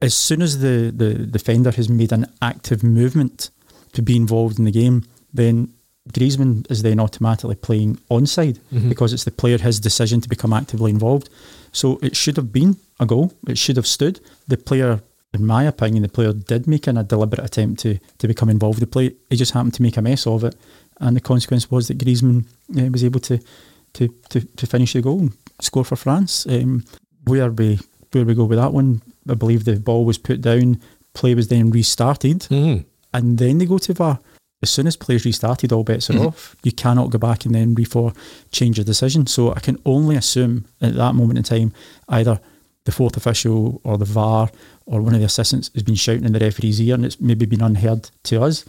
As 0.03 0.15
soon 0.15 0.43
as 0.43 0.61
the, 0.61 0.93
the 0.95 1.15
defender 1.15 1.71
has 1.71 1.89
made 1.89 2.13
an 2.13 2.27
active 2.43 2.83
movement 2.83 3.51
to 3.93 4.03
be 4.03 4.17
involved 4.17 4.59
in 4.59 4.65
the 4.65 4.71
game, 4.71 5.05
then 5.33 5.73
Griezmann 6.13 6.71
is 6.71 6.83
then 6.83 7.01
automatically 7.01 7.55
playing 7.55 7.97
onside 8.11 8.59
mm-hmm. 8.73 8.89
because 8.89 9.13
it's 9.13 9.25
the 9.25 9.31
player 9.31 9.57
his 9.57 9.81
decision 9.81 10.21
to 10.21 10.29
become 10.29 10.53
actively 10.53 10.91
involved. 10.91 11.31
So 11.73 11.99
it 12.03 12.15
should 12.17 12.37
have 12.37 12.53
been 12.53 12.77
a 13.01 13.07
goal. 13.07 13.33
It 13.49 13.57
should 13.57 13.77
have 13.77 13.87
stood. 13.87 14.21
The 14.47 14.59
player 14.59 15.01
in 15.35 15.47
my 15.47 15.65
opinion, 15.65 16.03
the 16.03 16.09
player 16.09 16.33
did 16.33 16.67
make 16.67 16.87
an, 16.87 16.97
a 16.97 17.05
deliberate 17.05 17.45
attempt 17.45 17.81
to 17.81 17.99
to 18.19 18.29
become 18.29 18.51
involved 18.51 18.81
with 18.81 18.89
the 18.89 18.93
play. 18.93 19.17
He 19.31 19.37
just 19.37 19.53
happened 19.53 19.75
to 19.75 19.83
make 19.83 19.97
a 19.97 20.03
mess 20.03 20.27
of 20.27 20.45
it, 20.45 20.55
and 21.01 21.17
the 21.17 21.21
consequence 21.21 21.71
was 21.71 21.89
that 21.89 21.99
Griezmann 21.99 22.47
uh, 22.79 22.91
was 22.91 23.05
able 23.05 23.21
to, 23.21 23.39
to 23.95 24.09
to 24.31 24.41
to 24.41 24.67
finish 24.67 24.93
the 24.93 25.03
goal 25.03 25.21
and 25.21 25.33
score 25.61 25.85
for 25.85 25.97
France. 25.97 26.47
Um, 26.47 26.85
where 27.25 27.51
we 27.51 27.79
where 28.13 28.25
we 28.25 28.35
go 28.35 28.45
with 28.45 28.59
that 28.59 28.73
one, 28.73 29.03
I 29.29 29.35
believe 29.35 29.65
the 29.65 29.77
ball 29.77 30.05
was 30.05 30.19
put 30.19 30.41
down, 30.41 30.81
play 31.15 31.35
was 31.35 31.49
then 31.49 31.71
restarted, 31.71 32.41
mm. 32.41 32.85
and 33.13 33.39
then 33.39 33.59
they 33.59 33.67
go 33.67 33.79
to 33.79 33.95
VAR. 33.95 34.19
As 34.63 34.71
soon 34.71 34.87
as 34.87 34.97
players 34.97 35.27
restarted, 35.27 35.73
all 35.73 35.85
bets 35.85 36.09
are 36.09 36.15
mm. 36.15 36.27
off. 36.27 36.57
You 36.63 36.73
cannot 36.73 37.11
go 37.11 37.19
back 37.19 37.45
and 37.45 37.55
then 37.55 37.75
re 37.75 37.87
change 38.51 38.79
your 38.79 38.85
decision. 38.85 39.27
So 39.27 39.53
I 39.53 39.61
can 39.61 39.79
only 39.85 40.17
assume 40.17 40.65
at 40.81 40.95
that 40.95 41.15
moment 41.15 41.39
in 41.39 41.45
time 41.45 41.73
either 42.09 42.41
the 42.85 42.93
fourth 42.93 43.17
official 43.17 43.81
or 43.85 43.99
the 43.99 44.05
VAR 44.05 44.51
or 44.87 45.01
one 45.01 45.15
of 45.15 45.21
the 45.21 45.27
assistants 45.27 45.71
has 45.75 45.83
been 45.83 45.95
shouting 45.95 46.25
in 46.25 46.33
the 46.33 46.39
referee's 46.39 46.81
ear 46.81 46.95
and 46.95 47.05
it's 47.05 47.21
maybe 47.21 47.47
been 47.47 47.63
unheard 47.63 48.11
to 48.25 48.43
us. 48.43 48.65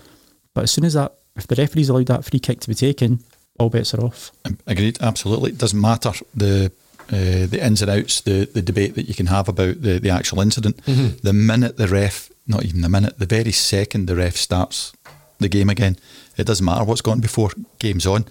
But 0.54 0.64
as 0.64 0.72
soon 0.72 0.86
as 0.86 0.94
that, 0.94 1.14
if 1.36 1.48
the 1.48 1.56
referee's 1.56 1.90
allowed 1.90 2.08
that 2.08 2.24
free 2.24 2.40
kick 2.40 2.62
to 2.62 2.70
be 2.70 2.76
taken, 2.76 3.20
all 3.60 3.70
bets 3.70 3.94
are 3.94 4.04
off. 4.04 4.32
Agreed, 4.68 4.98
absolutely. 5.02 5.52
It 5.52 5.58
doesn't 5.58 5.80
matter 5.80 6.12
the 6.34 6.72
uh, 7.08 7.46
the 7.46 7.60
ins 7.64 7.84
and 7.84 7.92
outs, 7.92 8.22
the, 8.22 8.46
the 8.46 8.64
debate 8.64 8.96
that 8.96 9.08
you 9.08 9.14
can 9.14 9.28
have 9.28 9.48
about 9.48 9.82
the, 9.84 10.00
the 10.00 10.10
actual 10.10 10.42
incident. 10.42 10.78
Mm-hmm. 10.86 11.18
The 11.22 11.34
minute 11.34 11.78
the 11.78 11.88
ref, 11.88 12.32
not 12.48 12.66
even 12.66 12.82
the 12.82 12.90
minute, 12.90 13.20
the 13.20 13.28
very 13.28 13.52
second 13.52 14.08
the 14.08 14.16
ref 14.16 14.36
starts 14.36 14.92
the 15.40 15.48
game 15.48 15.70
again, 15.70 15.98
it 16.38 16.48
doesn't 16.48 16.66
matter 16.66 16.84
what's 16.84 17.02
gone 17.02 17.20
before, 17.20 17.52
game's 17.78 18.08
on. 18.08 18.26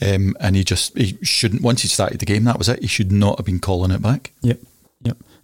Um, 0.00 0.36
and 0.40 0.56
he 0.56 0.64
just, 0.64 0.96
he 0.96 1.18
shouldn't, 1.22 1.60
once 1.60 1.82
he 1.82 1.88
started 1.88 2.20
the 2.20 2.26
game, 2.26 2.44
that 2.44 2.56
was 2.56 2.68
it. 2.68 2.80
He 2.80 2.86
should 2.86 3.12
not 3.12 3.38
have 3.38 3.46
been 3.46 3.58
calling 3.58 3.90
it 3.90 4.00
back. 4.00 4.32
Yep, 4.42 4.58
yep. 4.58 4.69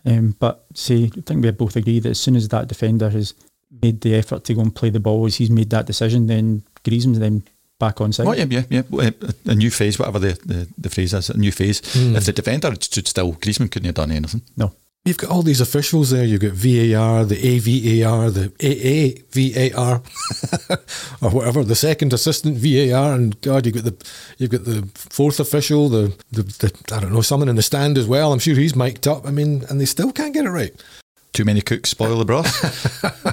Um, 0.06 0.36
but 0.38 0.64
see, 0.74 1.10
I 1.16 1.20
think 1.20 1.42
we 1.42 1.50
both 1.50 1.76
agree 1.76 1.98
that 2.00 2.10
as 2.10 2.20
soon 2.20 2.36
as 2.36 2.48
that 2.48 2.68
defender 2.68 3.10
has 3.10 3.34
made 3.82 4.00
the 4.00 4.14
effort 4.14 4.44
to 4.44 4.54
go 4.54 4.60
and 4.60 4.74
play 4.74 4.90
the 4.90 5.00
ball, 5.00 5.26
as 5.26 5.36
he's 5.36 5.50
made 5.50 5.70
that 5.70 5.86
decision, 5.86 6.28
then 6.28 6.62
Griezmann's 6.84 7.18
then 7.18 7.42
back 7.78 8.00
on 8.00 8.12
side. 8.12 8.26
Oh, 8.26 8.32
yeah, 8.32 8.46
yeah, 8.48 8.62
yeah. 8.70 9.10
A 9.46 9.54
new 9.54 9.70
phase, 9.70 9.98
whatever 9.98 10.18
the, 10.18 10.38
the, 10.44 10.68
the 10.78 10.88
phrase 10.88 11.12
is, 11.12 11.28
a 11.28 11.36
new 11.36 11.52
phase. 11.52 11.80
Mm. 11.82 12.16
If 12.16 12.24
the 12.24 12.32
defender 12.32 12.72
stood 12.80 13.08
still, 13.08 13.32
Griezmann 13.34 13.70
couldn't 13.70 13.86
have 13.86 13.96
done 13.96 14.12
anything. 14.12 14.42
No. 14.56 14.72
You've 15.06 15.18
got 15.18 15.30
all 15.30 15.42
these 15.42 15.60
officials 15.60 16.10
there. 16.10 16.24
You've 16.24 16.40
got 16.40 16.50
VAR, 16.50 17.24
the 17.24 17.36
AVAR, 17.36 18.28
the 18.32 18.48
AAVAR, 18.58 20.02
or 21.22 21.30
whatever, 21.30 21.62
the 21.62 21.76
second 21.76 22.12
assistant 22.12 22.56
VAR, 22.58 23.14
and 23.14 23.40
God, 23.40 23.66
you've 23.66 23.76
got 23.76 23.84
the 23.84 23.96
you've 24.36 24.50
got 24.50 24.64
the 24.64 24.88
fourth 24.96 25.38
official, 25.38 25.88
the, 25.88 26.12
the, 26.32 26.42
the 26.42 26.94
I 26.94 26.98
don't 26.98 27.12
know, 27.12 27.20
someone 27.20 27.48
in 27.48 27.54
the 27.54 27.62
stand 27.62 27.96
as 27.96 28.08
well. 28.08 28.32
I'm 28.32 28.40
sure 28.40 28.56
he's 28.56 28.74
mic'd 28.74 29.06
up. 29.06 29.24
I 29.24 29.30
mean, 29.30 29.64
and 29.70 29.80
they 29.80 29.84
still 29.84 30.10
can't 30.10 30.34
get 30.34 30.44
it 30.44 30.50
right. 30.50 30.74
Too 31.32 31.44
many 31.44 31.60
cooks 31.60 31.90
spoil 31.90 32.18
the 32.18 32.24
broth. 32.24 32.50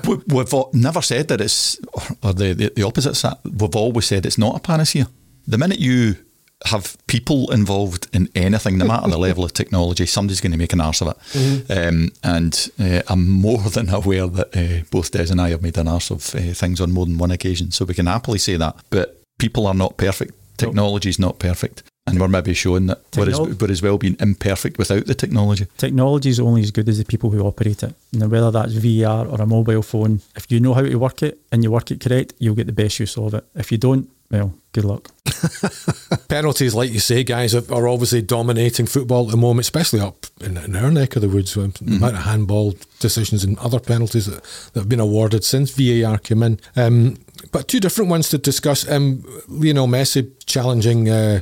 We've 0.28 0.54
never 0.76 1.02
said 1.02 1.28
that 1.30 1.42
it's, 1.42 1.80
or 2.22 2.34
the, 2.34 2.54
the, 2.54 2.72
the 2.76 2.84
opposite. 2.84 3.20
We've 3.46 3.76
always 3.76 4.06
said 4.06 4.28
it's 4.28 4.38
not 4.38 4.56
a 4.56 4.60
panacea. 4.60 5.08
The 5.48 5.58
minute 5.58 5.80
you 5.80 6.18
have 6.66 6.98
people 7.08 7.52
involved 7.52 8.08
in 8.14 8.30
anything, 8.36 8.78
no 8.78 8.86
matter 8.86 9.10
the 9.10 9.18
level 9.30 9.44
of 9.44 9.54
technology, 9.54 10.06
somebody's 10.06 10.42
going 10.42 10.52
to 10.52 10.58
make 10.58 10.74
an 10.74 10.82
arse 10.82 11.02
of 11.02 11.10
it. 11.10 11.18
Mm-hmm. 11.34 11.72
Um, 11.72 12.12
and 12.24 12.72
uh, 12.80 13.02
I'm 13.12 13.30
more 13.30 13.58
than 13.70 13.90
aware 13.90 14.28
that 14.28 14.56
uh, 14.56 14.86
both 14.92 15.12
Des 15.12 15.32
and 15.32 15.42
I 15.42 15.50
have 15.50 15.62
made 15.62 15.78
an 15.78 15.88
arse 15.88 16.10
of 16.10 16.34
uh, 16.36 16.54
things 16.54 16.80
on 16.80 16.92
more 16.92 17.06
than 17.06 17.18
one 17.18 17.32
occasion. 17.32 17.72
So 17.72 17.86
we 17.86 17.94
can 17.94 18.06
happily 18.06 18.40
say 18.40 18.56
that. 18.58 18.76
But 18.90 19.22
people 19.40 19.68
are 19.68 19.74
not 19.74 19.98
perfect. 19.98 20.34
Technology 20.58 21.10
is 21.10 21.20
not 21.20 21.40
perfect. 21.40 21.84
And 22.06 22.20
we're 22.20 22.28
maybe 22.28 22.54
showing 22.54 22.88
that 22.88 23.10
Technol- 23.12 23.46
we're, 23.46 23.52
as, 23.52 23.60
we're 23.60 23.72
as 23.72 23.82
well 23.82 23.98
being 23.98 24.18
imperfect 24.20 24.78
without 24.78 25.06
the 25.06 25.16
technology. 25.16 25.68
Technology 25.78 26.30
is 26.30 26.40
only 26.40 26.62
as 26.62 26.72
good 26.72 26.90
as 26.90 26.98
the 26.98 27.06
people 27.06 27.30
who 27.30 27.42
operate 27.42 27.82
it. 27.82 27.96
Now, 28.12 28.28
whether 28.28 28.52
that's 28.52 28.74
VR 28.74 29.32
or 29.32 29.42
a 29.42 29.46
mobile 29.46 29.82
phone, 29.82 30.22
if 30.36 30.52
you 30.52 30.60
know 30.60 30.74
how 30.74 30.82
to 30.82 30.96
work 30.98 31.24
it 31.24 31.40
and 31.52 31.64
you 31.64 31.72
work 31.72 31.92
it 31.92 32.02
correct, 32.02 32.34
you'll 32.40 32.56
get 32.56 32.68
the 32.68 32.74
best 32.74 33.00
use 33.00 33.18
of 33.18 33.34
it. 33.34 33.46
If 33.56 33.72
you 33.72 33.78
don't, 33.78 34.10
well, 34.34 34.54
good 34.72 34.84
luck. 34.84 35.10
Penalties, 36.28 36.74
like 36.74 36.92
you 36.92 37.00
say, 37.00 37.24
guys, 37.24 37.54
are 37.54 37.88
obviously 37.88 38.24
dominating 38.24 38.88
football 38.88 39.26
at 39.26 39.32
the 39.32 39.38
moment, 39.38 39.66
especially 39.66 40.00
up 40.00 40.26
in, 40.42 40.58
in 40.58 40.76
our 40.76 40.90
neck 40.90 41.16
of 41.16 41.22
the 41.22 41.30
woods. 41.30 41.54
The 41.54 41.62
mm-hmm. 41.62 41.98
amount 41.98 42.16
of 42.16 42.24
handball 42.24 42.74
decisions 43.00 43.44
and 43.44 43.60
other 43.60 43.80
penalties 43.80 44.26
that, 44.26 44.44
that 44.74 44.82
have 44.82 44.90
been 44.90 45.00
awarded 45.00 45.44
since 45.44 45.70
VAR 45.70 46.18
came 46.18 46.42
in. 46.42 46.60
Um, 46.76 47.18
but 47.52 47.68
two 47.68 47.80
different 47.80 48.10
ones 48.10 48.30
to 48.30 48.40
discuss. 48.40 48.90
Um, 48.90 49.24
Lionel 49.48 49.88
Messi 49.88 50.32
challenging. 50.46 51.10
Uh, 51.10 51.42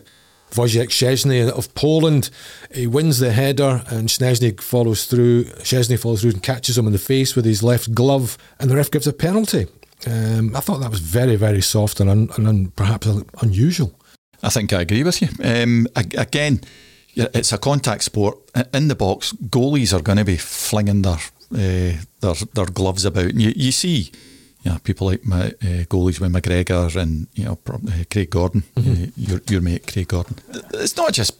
Wojciech 0.51 0.89
Szczesny 0.89 1.49
of 1.49 1.73
Poland. 1.75 2.29
He 2.73 2.85
wins 2.85 3.19
the 3.19 3.31
header 3.31 3.83
and 3.87 4.09
Szczesny 4.09 4.59
follows 4.59 5.05
through. 5.05 5.45
Szczesny 5.63 5.97
follows 5.97 6.21
through 6.21 6.33
and 6.33 6.43
catches 6.43 6.77
him 6.77 6.87
in 6.87 6.91
the 6.91 6.99
face 6.99 7.37
with 7.37 7.45
his 7.45 7.63
left 7.63 7.95
glove, 7.95 8.37
and 8.59 8.69
the 8.69 8.75
ref 8.75 8.91
gives 8.91 9.07
a 9.07 9.13
penalty. 9.13 9.67
Um, 10.07 10.55
I 10.55 10.59
thought 10.59 10.79
that 10.79 10.91
was 10.91 10.99
very, 10.99 11.35
very 11.35 11.61
soft 11.61 11.99
and, 11.99 12.09
un, 12.09 12.29
and 12.35 12.47
un, 12.47 12.71
perhaps 12.75 13.07
unusual. 13.41 13.93
I 14.43 14.49
think 14.49 14.73
I 14.73 14.81
agree 14.81 15.03
with 15.03 15.21
you. 15.21 15.29
Um, 15.43 15.87
again, 15.95 16.61
it's 17.15 17.51
a 17.51 17.57
contact 17.57 18.03
sport. 18.03 18.37
In 18.73 18.87
the 18.87 18.95
box, 18.95 19.33
goalies 19.33 19.93
are 19.93 20.01
going 20.01 20.17
to 20.17 20.25
be 20.25 20.37
flinging 20.37 21.03
their 21.03 21.19
uh, 21.53 21.97
their, 22.21 22.33
their 22.53 22.65
gloves 22.65 23.05
about. 23.05 23.25
And 23.25 23.41
you, 23.41 23.53
you 23.55 23.71
see 23.71 24.11
yeah, 24.63 24.77
people 24.83 25.07
like 25.07 25.25
my 25.25 25.47
uh, 25.47 25.85
goalies 25.89 26.19
with 26.19 26.31
McGregor 26.31 26.95
and 26.95 27.27
you 27.33 27.45
know 27.45 27.57
uh, 27.67 28.03
Craig 28.09 28.29
Gordon, 28.29 28.63
mm-hmm. 28.75 29.03
uh, 29.03 29.07
your 29.15 29.41
your 29.49 29.61
mate 29.61 29.91
Craig 29.91 30.07
Gordon. 30.07 30.37
It's 30.73 30.97
not 30.97 31.13
just 31.13 31.33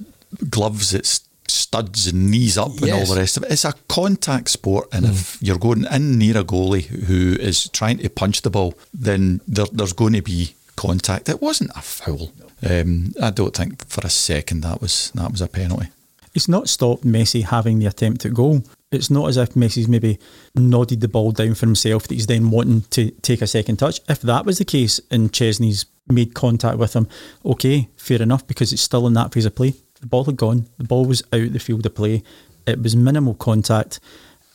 gloves; 0.50 0.94
it's 0.94 1.22
studs 1.52 2.08
and 2.08 2.32
knees 2.32 2.58
up 2.58 2.72
yes. 2.76 2.82
and 2.82 2.92
all 2.94 3.06
the 3.06 3.20
rest 3.20 3.38
of 3.38 3.44
it. 3.44 3.52
It's 3.52 3.66
a 3.66 3.74
contact 3.88 4.50
sport, 4.50 4.88
and 4.92 5.06
mm. 5.06 5.12
if 5.12 5.38
you're 5.42 5.58
going 5.58 5.86
in 5.86 6.18
near 6.18 6.38
a 6.38 6.44
goalie 6.44 6.86
who 6.86 7.34
is 7.40 7.70
trying 7.70 7.98
to 8.00 8.10
punch 8.10 8.42
the 8.42 8.50
ball, 8.50 8.74
then 8.94 9.42
there, 9.48 9.66
there's 9.72 9.94
going 9.94 10.14
to 10.14 10.22
be 10.22 10.56
contact. 10.76 11.30
It 11.30 11.42
wasn't 11.42 11.72
a 11.76 11.82
foul. 11.82 12.32
Um, 12.68 13.14
I 13.22 13.32
don't 13.32 13.56
think 13.56 13.88
for 13.88 14.06
a 14.06 14.10
second 14.10 14.62
that 14.62 14.82
was 14.82 15.12
that 15.16 15.32
was 15.32 15.42
a 15.42 15.48
penalty. 15.48 15.88
It's 16.34 16.48
not 16.48 16.70
stopped 16.70 17.04
Messi 17.04 17.44
having 17.44 17.80
the 17.80 17.88
attempt 17.88 18.26
at 18.26 18.34
goal. 18.34 18.64
It's 18.92 19.10
not 19.10 19.30
as 19.30 19.38
if 19.38 19.54
Messi's 19.54 19.88
maybe 19.88 20.20
nodded 20.56 21.02
the 21.02 21.08
ball 21.08 21.32
down 21.32 21.56
for 21.56 21.66
himself 21.66 22.08
that 22.08 22.14
he's 22.14 22.28
then 22.28 22.52
wanting 22.52 22.82
to 22.92 23.12
take 23.22 23.42
a 23.42 23.48
second 23.48 23.78
touch. 23.78 24.00
If 24.08 24.22
that 24.22 24.46
was 24.46 24.58
the 24.58 24.66
case 24.66 25.00
and 25.10 25.32
Szczesny's 25.32 25.86
made 26.08 26.34
contact 26.34 26.78
with 26.78 26.94
him, 26.94 27.08
okay, 27.46 27.90
fair 27.96 28.22
enough, 28.22 28.46
because 28.48 28.74
it's 28.74 28.82
still 28.82 29.08
in 29.08 29.14
that 29.14 29.34
phase 29.34 29.46
of 29.46 29.56
play 29.56 29.74
The 30.02 30.08
ball 30.08 30.26
had 30.26 30.38
gone. 30.38 30.68
The 30.78 30.84
ball 30.84 31.06
was 31.06 31.24
out 31.32 31.54
the 31.54 31.60
field 31.60 31.86
of 31.86 31.96
play. 31.96 32.24
It 32.68 32.82
was 32.82 32.96
minimal 32.96 33.36
contact. 33.36 34.00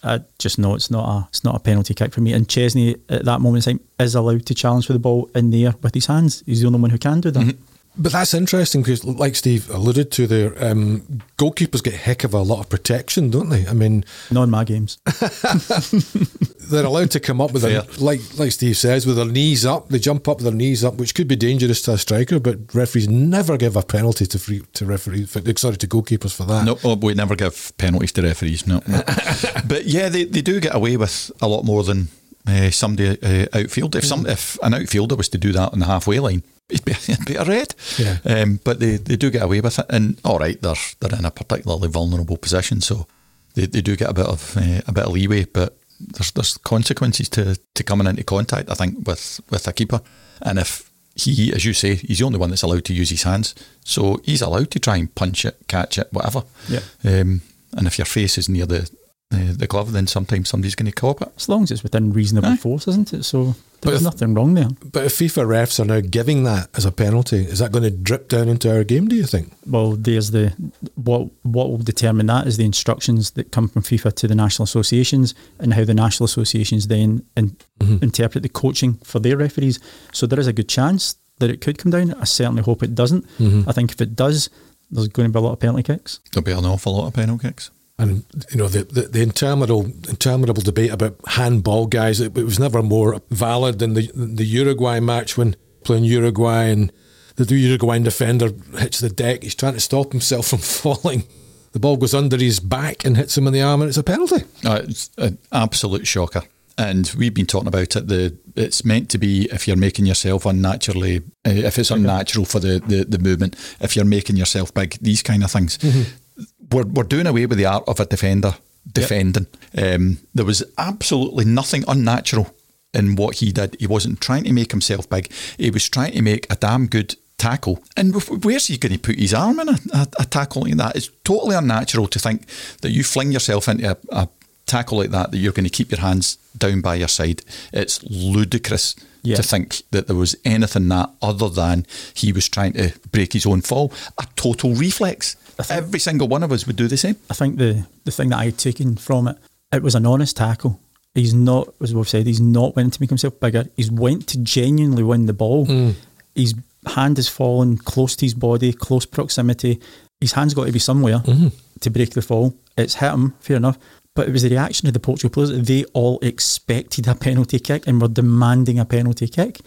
I 0.03 0.21
just 0.39 0.59
know 0.59 0.75
it's 0.75 0.91
not 0.91 1.09
a 1.09 1.29
it's 1.29 1.43
not 1.43 1.57
a 1.57 1.61
penalty 1.61 1.95
kick 1.95 2.13
for 2.13 2.21
me. 2.21 2.33
And 2.33 2.47
Szczesny 2.47 3.01
at 3.09 3.25
that 3.25 3.41
moment 3.41 3.67
in 3.67 3.79
time 3.79 3.87
is 3.99 4.15
allowed 4.15 4.47
to 4.47 4.55
challenge 4.55 4.87
for 4.87 4.93
the 4.93 4.99
ball 4.99 5.31
in 5.35 5.51
the 5.51 5.67
air 5.67 5.75
with 5.83 5.95
his 5.95 6.07
hands. 6.07 6.43
He's 6.47 6.61
the 6.61 6.67
only 6.67 6.81
one 6.81 6.91
who 6.91 6.99
can 6.99 7.21
do 7.21 7.31
that. 7.31 7.41
Mm-hmm. 7.41 7.76
But 7.99 8.13
that's 8.13 8.35
interesting 8.35 8.83
because, 8.83 9.05
like 9.05 9.37
Steve 9.37 9.71
alluded 9.71 10.11
to 10.13 10.27
there, 10.27 10.53
um, 10.63 11.23
goalkeepers 11.39 11.83
get 11.83 11.95
a 11.95 11.99
heck 11.99 12.25
of 12.25 12.35
a 12.35 12.43
lot 12.43 12.61
of 12.61 12.69
protection, 12.69 13.31
don't 13.31 13.49
they? 13.49 13.67
I 13.67 13.73
mean, 13.73 14.05
not 14.31 14.45
in 14.45 14.51
my 14.51 14.65
games. 14.65 14.99
they're 16.71 16.85
allowed 16.85 17.11
to 17.13 17.21
come 17.21 17.41
up 17.41 17.53
with 17.53 17.63
their, 17.63 17.83
like 17.99 18.21
like 18.39 18.53
Steve 18.53 18.77
says, 18.77 19.07
with 19.07 19.17
their 19.17 19.25
knees 19.25 19.65
up. 19.65 19.89
They 19.89 19.99
jump 19.99 20.29
up 20.29 20.39
with 20.39 20.45
their 20.45 20.55
knees 20.55 20.85
up, 20.85 20.95
which 20.95 21.15
could 21.15 21.29
be 21.29 21.37
dangerous 21.37 21.81
to 21.83 21.93
a 21.93 21.99
striker. 21.99 22.39
But 22.39 22.75
referees 22.75 23.09
never 23.09 23.57
give 23.57 23.77
a 23.77 23.83
penalty 23.83 24.27
to 24.27 24.39
free, 24.39 24.63
to 24.75 24.85
referees. 24.85 25.33
For, 25.33 25.41
sorry, 25.57 25.77
to 25.77 25.87
goalkeepers 25.89 26.35
for 26.35 26.45
that. 26.45 26.65
No, 26.65 26.79
oh, 26.85 26.97
we 26.97 27.15
never 27.15 27.35
give 27.35 27.73
penalties 27.79 28.13
to 28.13 28.23
referees. 28.23 28.67
No, 28.67 28.83
no. 28.87 29.03
but 29.67 29.87
yeah, 29.87 30.09
they, 30.09 30.25
they 30.25 30.43
do 30.43 30.61
get 30.61 30.75
away 30.75 30.97
with 30.97 31.31
a 31.41 31.49
lot 31.49 31.65
more 31.65 31.83
than 31.83 32.09
uh, 32.47 32.71
somebody 32.71 33.19
uh, 33.23 33.47
outfield. 33.53 33.97
If 33.97 34.05
some 34.05 34.27
if 34.27 34.59
an 34.63 34.75
outfielder 34.75 35.17
was 35.17 35.29
to 35.31 35.39
do 35.39 35.53
that 35.53 35.73
on 35.73 35.79
the 35.79 35.87
halfway 35.87 36.21
line, 36.21 36.43
it'd 36.69 36.85
be, 36.85 36.93
it'd 36.93 37.25
be 37.25 37.37
a 37.37 37.45
red. 37.45 37.75
Yeah. 37.99 38.19
Um, 38.25 38.61
but 38.65 38.81
they, 38.81 38.97
they 38.97 39.17
do 39.17 39.31
get 39.31 39.43
away 39.43 39.61
with 39.61 39.79
it, 39.79 39.87
and 39.89 40.21
all 40.25 40.39
right, 40.39 40.61
they're 40.61 40.75
they're 41.01 41.19
in 41.19 41.25
a 41.25 41.31
particularly 41.31 41.89
vulnerable 41.89 42.37
position, 42.37 42.81
so 42.81 43.07
they, 43.55 43.67
they 43.67 43.81
do 43.81 43.97
get 43.97 44.11
a 44.11 44.15
bit 44.15 44.27
of 44.27 44.57
uh, 44.57 44.83
a 44.87 44.93
bit 44.93 45.05
of 45.05 45.13
leeway. 45.13 45.45
But 45.45 45.77
there's 46.01 46.33
there's 46.33 46.59
consequences 46.59 47.29
to, 47.31 47.59
to 47.75 47.83
coming 47.83 48.07
into 48.07 48.25
contact. 48.25 48.71
I 48.71 48.75
think 48.75 49.07
with 49.07 49.41
with 49.51 49.67
a 49.67 49.73
keeper, 49.73 50.01
and 50.43 50.59
if 50.59 50.91
he, 51.15 51.53
as 51.53 51.65
you 51.65 51.73
say, 51.73 51.95
he's 51.95 52.19
the 52.19 52.27
only 52.27 52.39
one 52.39 52.51
that's 52.51 52.63
allowed 52.63 52.85
to 52.85 52.95
use 52.95 53.11
his 53.11 53.23
hands, 53.23 53.55
so 53.85 54.21
he's 54.25 54.43
allowed 54.43 54.71
to 54.73 54.79
try 54.79 54.97
and 54.97 55.15
punch 55.15 55.45
it, 55.45 55.57
catch 55.67 55.99
it, 55.99 56.09
whatever. 56.13 56.43
Yeah. 56.69 56.81
Um, 57.05 57.41
and 57.73 57.87
if 57.87 57.99
your 57.99 58.05
face 58.05 58.39
is 58.39 58.49
near 58.49 58.67
the 58.67 58.91
the, 59.37 59.53
the 59.53 59.67
glove, 59.67 59.93
then 59.93 60.07
sometimes 60.07 60.49
somebody's 60.49 60.75
going 60.75 60.87
to 60.87 60.93
cop 60.93 61.23
it. 61.23 61.33
As 61.37 61.49
long 61.49 61.63
as 61.63 61.71
it's 61.71 61.83
within 61.83 62.13
reasonable 62.13 62.51
Aye. 62.51 62.57
force, 62.57 62.89
isn't 62.89 63.13
it? 63.13 63.25
So 63.25 63.55
there's 63.81 63.99
if, 63.99 64.03
nothing 64.03 64.35
wrong 64.35 64.55
there. 64.55 64.69
But 64.93 65.05
if 65.05 65.13
FIFA 65.15 65.47
refs 65.47 65.81
are 65.81 65.85
now 65.85 66.01
giving 66.01 66.45
that 66.45 66.69
as 66.75 66.85
a 66.85 66.93
penalty, 66.93 67.43
is 67.43 67.59
that 67.59 67.73
going 67.73 67.85
to 67.85 67.91
drip 67.91 68.29
down 68.29 68.49
into 68.49 68.75
our 68.75 68.85
game? 68.85 69.09
Do 69.09 69.17
you 69.17 69.25
think? 69.25 69.53
Well, 69.67 69.93
there's 69.93 70.31
the 70.31 70.55
what 70.95 71.29
what 71.43 71.71
will 71.71 71.79
determine 71.79 72.27
that 72.27 72.47
is 72.47 72.57
the 72.57 72.65
instructions 72.65 73.33
that 73.33 73.53
come 73.53 73.69
from 73.69 73.83
FIFA 73.83 74.15
to 74.15 74.29
the 74.29 74.35
national 74.35 74.65
associations 74.65 75.35
and 75.59 75.75
how 75.75 75.85
the 75.85 75.95
national 75.95 76.25
associations 76.25 76.89
then 76.89 77.25
in, 77.37 77.57
mm-hmm. 77.81 78.03
interpret 78.03 78.43
the 78.43 78.49
coaching 78.49 78.95
for 79.05 79.19
their 79.19 79.37
referees. 79.37 79.79
So 80.13 80.27
there 80.27 80.41
is 80.41 80.47
a 80.47 80.53
good 80.53 80.69
chance 80.69 81.17
that 81.39 81.51
it 81.51 81.61
could 81.61 81.79
come 81.79 81.93
down. 81.93 82.15
I 82.15 82.25
certainly 82.25 82.63
hope 82.63 82.83
it 82.83 82.95
doesn't. 82.95 83.27
Mm-hmm. 83.39 83.69
I 83.69 83.73
think 83.73 83.93
if 83.93 84.01
it 84.01 84.17
does, 84.17 84.49
there's 84.91 85.09
going 85.09 85.29
to 85.29 85.33
be 85.33 85.39
a 85.39 85.43
lot 85.43 85.53
of 85.53 85.61
penalty 85.61 85.83
kicks. 85.83 86.21
There'll 86.33 86.45
be 86.45 86.53
an 86.53 86.65
awful 86.65 86.97
lot 86.97 87.09
of 87.09 87.15
penalty 87.15 87.49
kicks. 87.49 87.71
And 87.99 88.25
you 88.51 88.59
know 88.59 88.69
the, 88.69 88.85
the, 88.85 89.03
the, 89.03 89.23
interminable 89.23 89.87
interminable 90.07 90.63
debate 90.63 90.91
about 90.91 91.17
handball 91.29 91.87
guys. 91.87 92.21
It, 92.21 92.37
it, 92.37 92.45
was 92.45 92.59
never 92.59 92.83
more 92.83 93.23
valid 93.31 93.79
than 93.79 93.95
the 93.95 94.11
the 94.15 94.45
Uruguay 94.45 95.01
match 95.01 95.39
when 95.39 95.57
playing 95.83 96.05
Uruguay 96.05 96.65
and 96.65 96.93
the 97.37 97.55
Uruguayan 97.55 98.03
defender 98.03 98.51
hits 98.79 99.01
the 99.01 99.09
deck. 99.09 99.45
He's 99.45 99.55
trying 99.55 99.75
to 99.75 99.81
stop 99.81 100.13
himself 100.13 100.49
from 100.51 100.59
falling. 100.59 101.25
The 101.73 101.81
ball 101.81 101.97
goes 101.97 102.15
under 102.15 102.37
his 102.37 102.61
back 102.61 103.05
and 103.05 103.17
hits 103.17 103.37
him 103.37 103.47
in 103.47 103.53
the 103.53 103.63
arm, 103.63 103.83
and 103.83 103.89
it's 103.89 103.99
a 103.99 104.03
penalty. 104.03 104.45
Uh, 104.65 104.83
it's 104.85 105.11
an 105.17 105.39
absolute 105.53 106.07
shocker. 106.07 106.43
And 106.79 107.11
we've 107.17 107.33
been 107.33 107.47
talking 107.47 107.69
about 107.69 107.97
it. 107.97 108.09
The 108.09 108.37
it's 108.55 108.85
meant 108.85 109.09
to 109.11 109.19
be 109.19 109.49
if 109.51 109.67
you're 109.67 109.77
making 109.77 110.05
yourself 110.05 110.45
unnaturally, 110.45 111.19
uh, 111.47 111.51
if 111.51 111.79
it's 111.79 111.91
unnatural 111.91 112.45
for 112.45 112.61
the, 112.61 112.83
the, 112.87 113.05
the 113.05 113.19
movement, 113.19 113.57
if 113.81 113.97
you're 113.97 114.05
making 114.05 114.37
yourself 114.37 114.75
big, 114.75 114.99
these 115.01 115.23
kind 115.23 115.43
of 115.43 115.51
things. 115.51 115.79
Mm-hmm 115.79 116.26
we're, 116.71 116.85
we're 116.85 117.05
doing 117.05 117.27
away 117.27 117.47
with 117.47 117.59
the 117.59 117.67
art 117.67 117.85
of 117.87 118.01
a 118.01 118.07
defender 118.07 118.55
defending. 118.91 119.47
Yep. 119.73 120.01
Um, 120.01 120.19
there 120.35 120.45
was 120.45 120.63
absolutely 120.79 121.45
nothing 121.45 121.85
unnatural 121.89 122.55
in 122.95 123.17
what 123.17 123.37
he 123.37 123.53
did. 123.53 123.77
He 123.79 123.87
wasn't 123.87 124.21
trying 124.21 124.45
to 124.45 124.53
make 124.53 124.71
himself 124.71 125.09
big. 125.09 125.31
He 125.59 125.71
was 125.71 125.89
trying 125.89 126.13
to 126.13 126.23
make 126.23 126.51
a 126.51 126.57
damn 126.57 126.87
good 126.87 127.17
tackle. 127.39 127.83
And 127.97 128.15
where's 128.45 128.67
he 128.67 128.79
going 128.79 128.93
to 128.93 128.99
put 128.99 129.19
his 129.19 129.35
arm 129.35 129.61
in 129.61 129.69
a, 129.69 129.79
a, 129.93 130.09
a, 130.21 130.25
tackle 130.25 130.63
like 130.63 130.77
that? 130.77 130.97
It's 130.97 131.11
totally 131.25 131.57
unnatural 131.57 132.09
to 132.09 132.19
think 132.19 132.47
that 132.81 132.91
you 132.91 133.05
fling 133.05 133.33
yourself 133.33 133.69
into 133.69 133.91
a, 133.91 133.97
a 134.11 134.29
tackle 134.67 134.99
like 134.99 135.11
that, 135.11 135.31
that 135.31 135.39
you're 135.39 135.53
going 135.53 135.65
to 135.65 135.71
keep 135.71 135.91
your 135.91 136.01
hands 136.01 136.39
down 136.57 136.81
by 136.81 136.97
your 136.97 137.09
side. 137.09 137.43
It's 137.73 138.03
ludicrous 138.05 138.97
yeah. 139.23 139.37
to 139.37 139.43
think 139.43 139.83
that 139.91 140.07
there 140.07 140.17
was 140.17 140.37
anything 140.45 140.89
that 140.89 141.11
other 141.21 141.49
than 141.49 141.87
he 142.15 142.33
was 142.33 142.49
trying 142.49 142.73
to 142.75 142.93
break 143.13 143.33
his 143.33 143.47
own 143.47 143.61
fall. 143.61 143.93
A 144.19 144.27
total 144.37 144.75
reflex. 144.75 145.37
Every 145.71 145.99
single 145.99 146.29
one 146.29 146.43
of 146.43 146.53
us 146.53 146.67
would 146.67 146.77
do 146.77 146.89
the 146.89 146.97
same. 146.97 147.17
I 147.31 147.35
think 147.35 147.59
the, 147.59 147.87
the 148.05 148.11
thing 148.11 148.31
that 148.31 148.39
I 148.39 148.47
had 148.47 148.59
taken 148.59 148.97
from 148.97 149.29
it, 149.29 149.39
it 149.73 149.83
was 149.83 149.95
an 149.95 150.07
honest 150.07 150.37
tackle. 150.37 150.81
He's 151.15 151.33
not, 151.33 151.69
as 151.81 151.95
we've 151.95 152.09
said, 152.09 152.27
he's 152.27 152.41
not 152.41 152.77
went 152.77 152.95
to 152.95 153.03
make 153.03 153.09
himself 153.09 153.41
bigger. 153.41 153.65
He's 153.75 153.91
went 153.91 154.27
to 154.29 154.39
genuinely 154.39 155.03
win 155.03 155.27
the 155.27 155.33
ball. 155.33 155.67
Mm. 155.67 155.95
His 156.35 156.55
hand 156.85 157.17
has 157.17 157.29
fallen 157.29 157.79
close 157.79 158.15
to 158.17 158.27
his 158.27 158.35
body, 158.35 158.73
close 158.73 159.07
proximity. 159.07 159.81
His 160.21 160.33
hand's 160.33 160.53
got 160.53 160.67
to 160.67 160.73
be 160.73 160.79
somewhere 160.79 161.21
mm-hmm. 161.21 161.49
to 161.81 161.91
break 161.91 162.11
the 162.11 162.23
fall. 162.23 162.55
It's 162.77 162.97
hit 162.97 163.13
him, 163.13 163.35
fair 163.41 163.57
enough. 163.57 163.79
But 164.15 164.29
it 164.29 164.33
was 164.33 164.43
the 164.43 164.51
reaction 164.51 164.89
of 164.89 164.95
the 164.95 165.01
Portugal 165.01 165.31
players. 165.31 165.67
They 165.67 165.85
all 165.93 166.19
expected 166.21 167.09
a 167.09 167.15
penalty 167.15 167.59
kick 167.59 167.87
and 167.87 168.01
were 168.01 168.09
demanding 168.09 168.79
a 168.79 168.85
penalty 168.85 169.29
kick. 169.29 169.61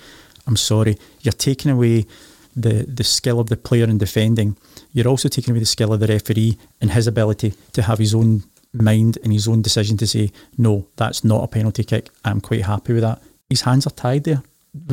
I'm 0.46 0.58
sorry, 0.58 0.98
you're 1.22 1.31
taking 1.31 1.72
away 1.72 2.05
the, 2.56 2.86
the 2.88 3.03
skill 3.03 3.39
of 3.39 3.50
the 3.50 3.58
player 3.58 3.86
in 3.86 3.98
defending. 3.98 4.58
You're 4.94 5.08
also 5.08 5.29
taking 5.29 5.51
away 5.51 5.60
the 5.60 5.65
skill 5.65 5.94
of 5.94 6.00
the 6.00 6.08
referee 6.08 6.58
and 6.82 6.91
his 6.91 7.08
ability 7.08 7.53
to 7.74 7.82
have 7.84 8.00
his 8.00 8.13
own 8.13 8.44
mind 8.74 9.18
and 9.24 9.34
his 9.34 9.48
own 9.48 9.62
decision 9.62 9.98
to 9.98 10.08
say, 10.08 10.32
no, 10.58 10.88
that's 10.96 11.24
not 11.24 11.44
a 11.44 11.48
penalty 11.48 11.84
kick. 11.84 12.10
I'm 12.24 12.41
quite 12.41 12.65
happy 12.65 12.94
with 12.94 13.03
that. 13.03 13.22
His 13.50 13.62
hands 13.62 13.88
are 13.88 13.91
tied 13.91 14.24
there. 14.25 14.44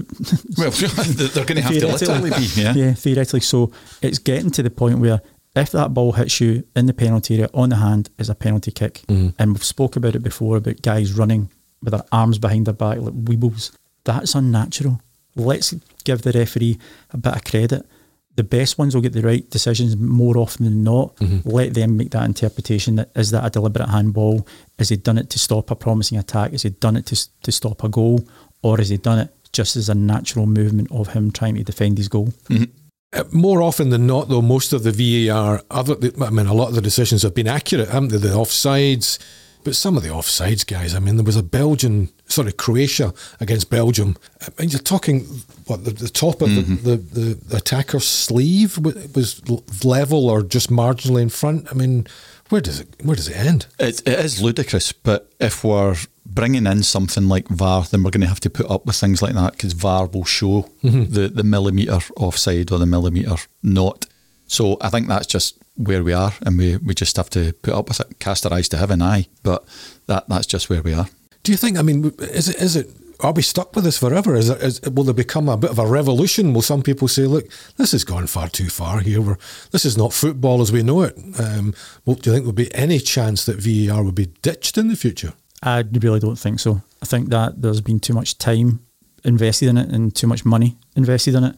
well, 0.56 0.70
they're 0.70 1.44
going 1.44 1.56
to 1.56 1.62
have 1.62 1.78
to 1.78 1.86
literally 1.86 2.30
be, 2.30 2.48
yeah. 2.54 2.72
Yeah, 2.72 2.92
theoretically. 2.94 3.40
So 3.40 3.72
it's 4.00 4.18
getting 4.18 4.50
to 4.52 4.62
the 4.62 4.70
point 4.70 4.98
where 4.98 5.20
if 5.54 5.72
that 5.72 5.94
ball 5.94 6.12
hits 6.12 6.40
you 6.40 6.64
in 6.74 6.86
the 6.86 6.94
penalty 6.94 7.34
area 7.34 7.50
on 7.54 7.70
the 7.70 7.76
hand 7.76 8.10
is 8.18 8.30
a 8.30 8.34
penalty 8.34 8.70
kick. 8.70 9.02
Mm. 9.08 9.34
And 9.38 9.52
we've 9.52 9.64
spoke 9.64 9.96
about 9.96 10.14
it 10.14 10.22
before 10.22 10.56
about 10.58 10.82
guys 10.82 11.12
running 11.12 11.50
with 11.82 11.92
their 11.92 12.04
arms 12.12 12.38
behind 12.38 12.66
their 12.66 12.74
back 12.74 12.98
like 12.98 13.14
weebles. 13.14 13.76
That's 14.04 14.34
unnatural. 14.34 15.00
Let's 15.36 15.74
give 16.04 16.22
the 16.22 16.32
referee 16.32 16.78
a 17.10 17.16
bit 17.16 17.36
of 17.36 17.44
credit. 17.44 17.86
The 18.34 18.44
best 18.44 18.76
ones 18.76 18.94
will 18.94 19.02
get 19.02 19.12
the 19.12 19.22
right 19.22 19.48
decisions 19.48 19.96
more 19.96 20.36
often 20.36 20.64
than 20.64 20.84
not. 20.84 21.16
Mm-hmm. 21.16 21.48
Let 21.48 21.74
them 21.74 21.96
make 21.96 22.10
that 22.10 22.24
interpretation. 22.24 22.96
That 22.96 23.10
is 23.14 23.30
that 23.30 23.46
a 23.46 23.50
deliberate 23.50 23.88
handball? 23.88 24.46
Has 24.78 24.90
he 24.90 24.96
done 24.96 25.16
it 25.16 25.30
to 25.30 25.38
stop 25.38 25.70
a 25.70 25.76
promising 25.76 26.18
attack? 26.18 26.52
Has 26.52 26.62
he 26.62 26.70
done 26.70 26.96
it 26.96 27.06
to, 27.06 27.28
to 27.42 27.52
stop 27.52 27.84
a 27.84 27.88
goal? 27.88 28.28
Or 28.62 28.76
has 28.76 28.88
he 28.88 28.96
done 28.98 29.20
it 29.20 29.34
just 29.52 29.76
as 29.76 29.88
a 29.88 29.94
natural 29.94 30.46
movement 30.46 30.90
of 30.90 31.08
him 31.08 31.30
trying 31.30 31.54
to 31.54 31.64
defend 31.64 31.96
his 31.96 32.08
goal? 32.08 32.28
Mm-hmm. 32.48 32.64
Uh, 33.12 33.24
more 33.30 33.62
often 33.62 33.90
than 33.90 34.06
not, 34.06 34.28
though, 34.28 34.42
most 34.42 34.72
of 34.72 34.82
the 34.82 34.92
VAR, 35.28 35.62
other, 35.70 35.96
I 36.20 36.30
mean, 36.30 36.46
a 36.46 36.52
lot 36.52 36.68
of 36.68 36.74
the 36.74 36.82
decisions 36.82 37.22
have 37.22 37.34
been 37.34 37.46
accurate, 37.46 37.88
haven't 37.88 38.10
they? 38.10 38.18
The 38.18 38.28
offsides, 38.28 39.18
but 39.66 39.74
some 39.74 39.96
of 39.96 40.04
the 40.04 40.10
offsides, 40.10 40.64
guys. 40.64 40.94
I 40.94 41.00
mean, 41.00 41.16
there 41.16 41.24
was 41.24 41.34
a 41.34 41.42
Belgian, 41.42 42.08
sorry, 42.26 42.52
Croatia 42.52 43.12
against 43.40 43.68
Belgium. 43.68 44.16
I 44.40 44.62
mean, 44.62 44.70
you're 44.70 44.78
talking 44.78 45.22
what 45.66 45.84
the, 45.84 45.90
the 45.90 46.08
top 46.08 46.40
of 46.40 46.50
mm-hmm. 46.50 46.88
the, 46.88 46.96
the, 46.96 47.34
the 47.34 47.56
attacker's 47.56 48.06
sleeve 48.06 48.78
was 48.78 49.42
level 49.84 50.30
or 50.30 50.44
just 50.44 50.70
marginally 50.70 51.20
in 51.20 51.30
front. 51.30 51.66
I 51.68 51.74
mean, 51.74 52.06
where 52.48 52.60
does 52.60 52.78
it 52.78 52.94
where 53.02 53.16
does 53.16 53.28
it 53.28 53.36
end? 53.36 53.66
It, 53.80 54.06
it 54.06 54.20
is 54.20 54.40
ludicrous, 54.40 54.92
but 54.92 55.32
if 55.40 55.64
we're 55.64 55.96
bringing 56.24 56.64
in 56.64 56.84
something 56.84 57.26
like 57.26 57.48
VAR, 57.48 57.82
then 57.90 58.04
we're 58.04 58.12
going 58.12 58.20
to 58.20 58.28
have 58.28 58.38
to 58.40 58.50
put 58.50 58.70
up 58.70 58.86
with 58.86 58.94
things 58.94 59.20
like 59.20 59.34
that 59.34 59.54
because 59.54 59.72
VAR 59.72 60.06
will 60.06 60.24
show 60.24 60.70
mm-hmm. 60.84 61.12
the, 61.12 61.26
the 61.26 61.42
millimetre 61.42 62.12
offside 62.16 62.70
or 62.70 62.78
the 62.78 62.86
millimetre 62.86 63.48
not. 63.64 64.06
So 64.46 64.76
I 64.80 64.90
think 64.90 65.08
that's 65.08 65.26
just 65.26 65.58
where 65.76 66.02
we 66.02 66.12
are, 66.12 66.32
and 66.42 66.58
we, 66.58 66.76
we 66.78 66.94
just 66.94 67.16
have 67.16 67.30
to 67.30 67.52
put 67.62 67.74
up 67.74 67.88
with 67.88 68.00
it, 68.00 68.18
cast 68.18 68.46
our 68.46 68.52
eyes 68.52 68.68
to 68.70 68.76
heaven, 68.76 69.02
aye. 69.02 69.26
But 69.42 69.64
that 70.06 70.28
that's 70.28 70.46
just 70.46 70.68
where 70.70 70.82
we 70.82 70.92
are. 70.92 71.08
Do 71.42 71.52
you 71.52 71.58
think? 71.58 71.78
I 71.78 71.82
mean, 71.82 72.12
is 72.18 72.48
it 72.48 72.56
is 72.56 72.76
it? 72.76 72.90
Are 73.20 73.32
we 73.32 73.40
stuck 73.40 73.74
with 73.74 73.84
this 73.84 73.96
forever? 73.96 74.34
Is 74.34 74.50
it, 74.50 74.60
is, 74.60 74.80
will 74.82 75.04
there 75.04 75.14
become 75.14 75.48
a 75.48 75.56
bit 75.56 75.70
of 75.70 75.78
a 75.78 75.86
revolution? 75.86 76.52
Will 76.52 76.62
some 76.62 76.82
people 76.82 77.08
say, 77.08 77.22
"Look, 77.22 77.48
this 77.76 77.92
has 77.92 78.04
gone 78.04 78.26
far 78.26 78.48
too 78.48 78.68
far 78.68 79.00
here. 79.00 79.20
We're, 79.22 79.38
this 79.70 79.84
is 79.84 79.96
not 79.96 80.12
football 80.12 80.60
as 80.60 80.72
we 80.72 80.82
know 80.82 81.02
it." 81.02 81.16
Um, 81.38 81.74
well, 82.04 82.16
do 82.16 82.30
you 82.30 82.34
think 82.34 82.44
there'll 82.44 82.52
be 82.52 82.74
any 82.74 82.98
chance 82.98 83.44
that 83.46 83.56
VAR 83.58 84.02
will 84.02 84.12
be 84.12 84.26
ditched 84.42 84.76
in 84.76 84.88
the 84.88 84.96
future? 84.96 85.32
I 85.62 85.84
really 85.92 86.20
don't 86.20 86.38
think 86.38 86.60
so. 86.60 86.82
I 87.02 87.06
think 87.06 87.30
that 87.30 87.62
there's 87.62 87.80
been 87.80 88.00
too 88.00 88.12
much 88.12 88.38
time 88.38 88.80
invested 89.24 89.68
in 89.68 89.76
it 89.76 89.90
and 89.90 90.14
too 90.14 90.26
much 90.26 90.44
money 90.44 90.76
invested 90.94 91.34
in 91.34 91.44
it, 91.44 91.56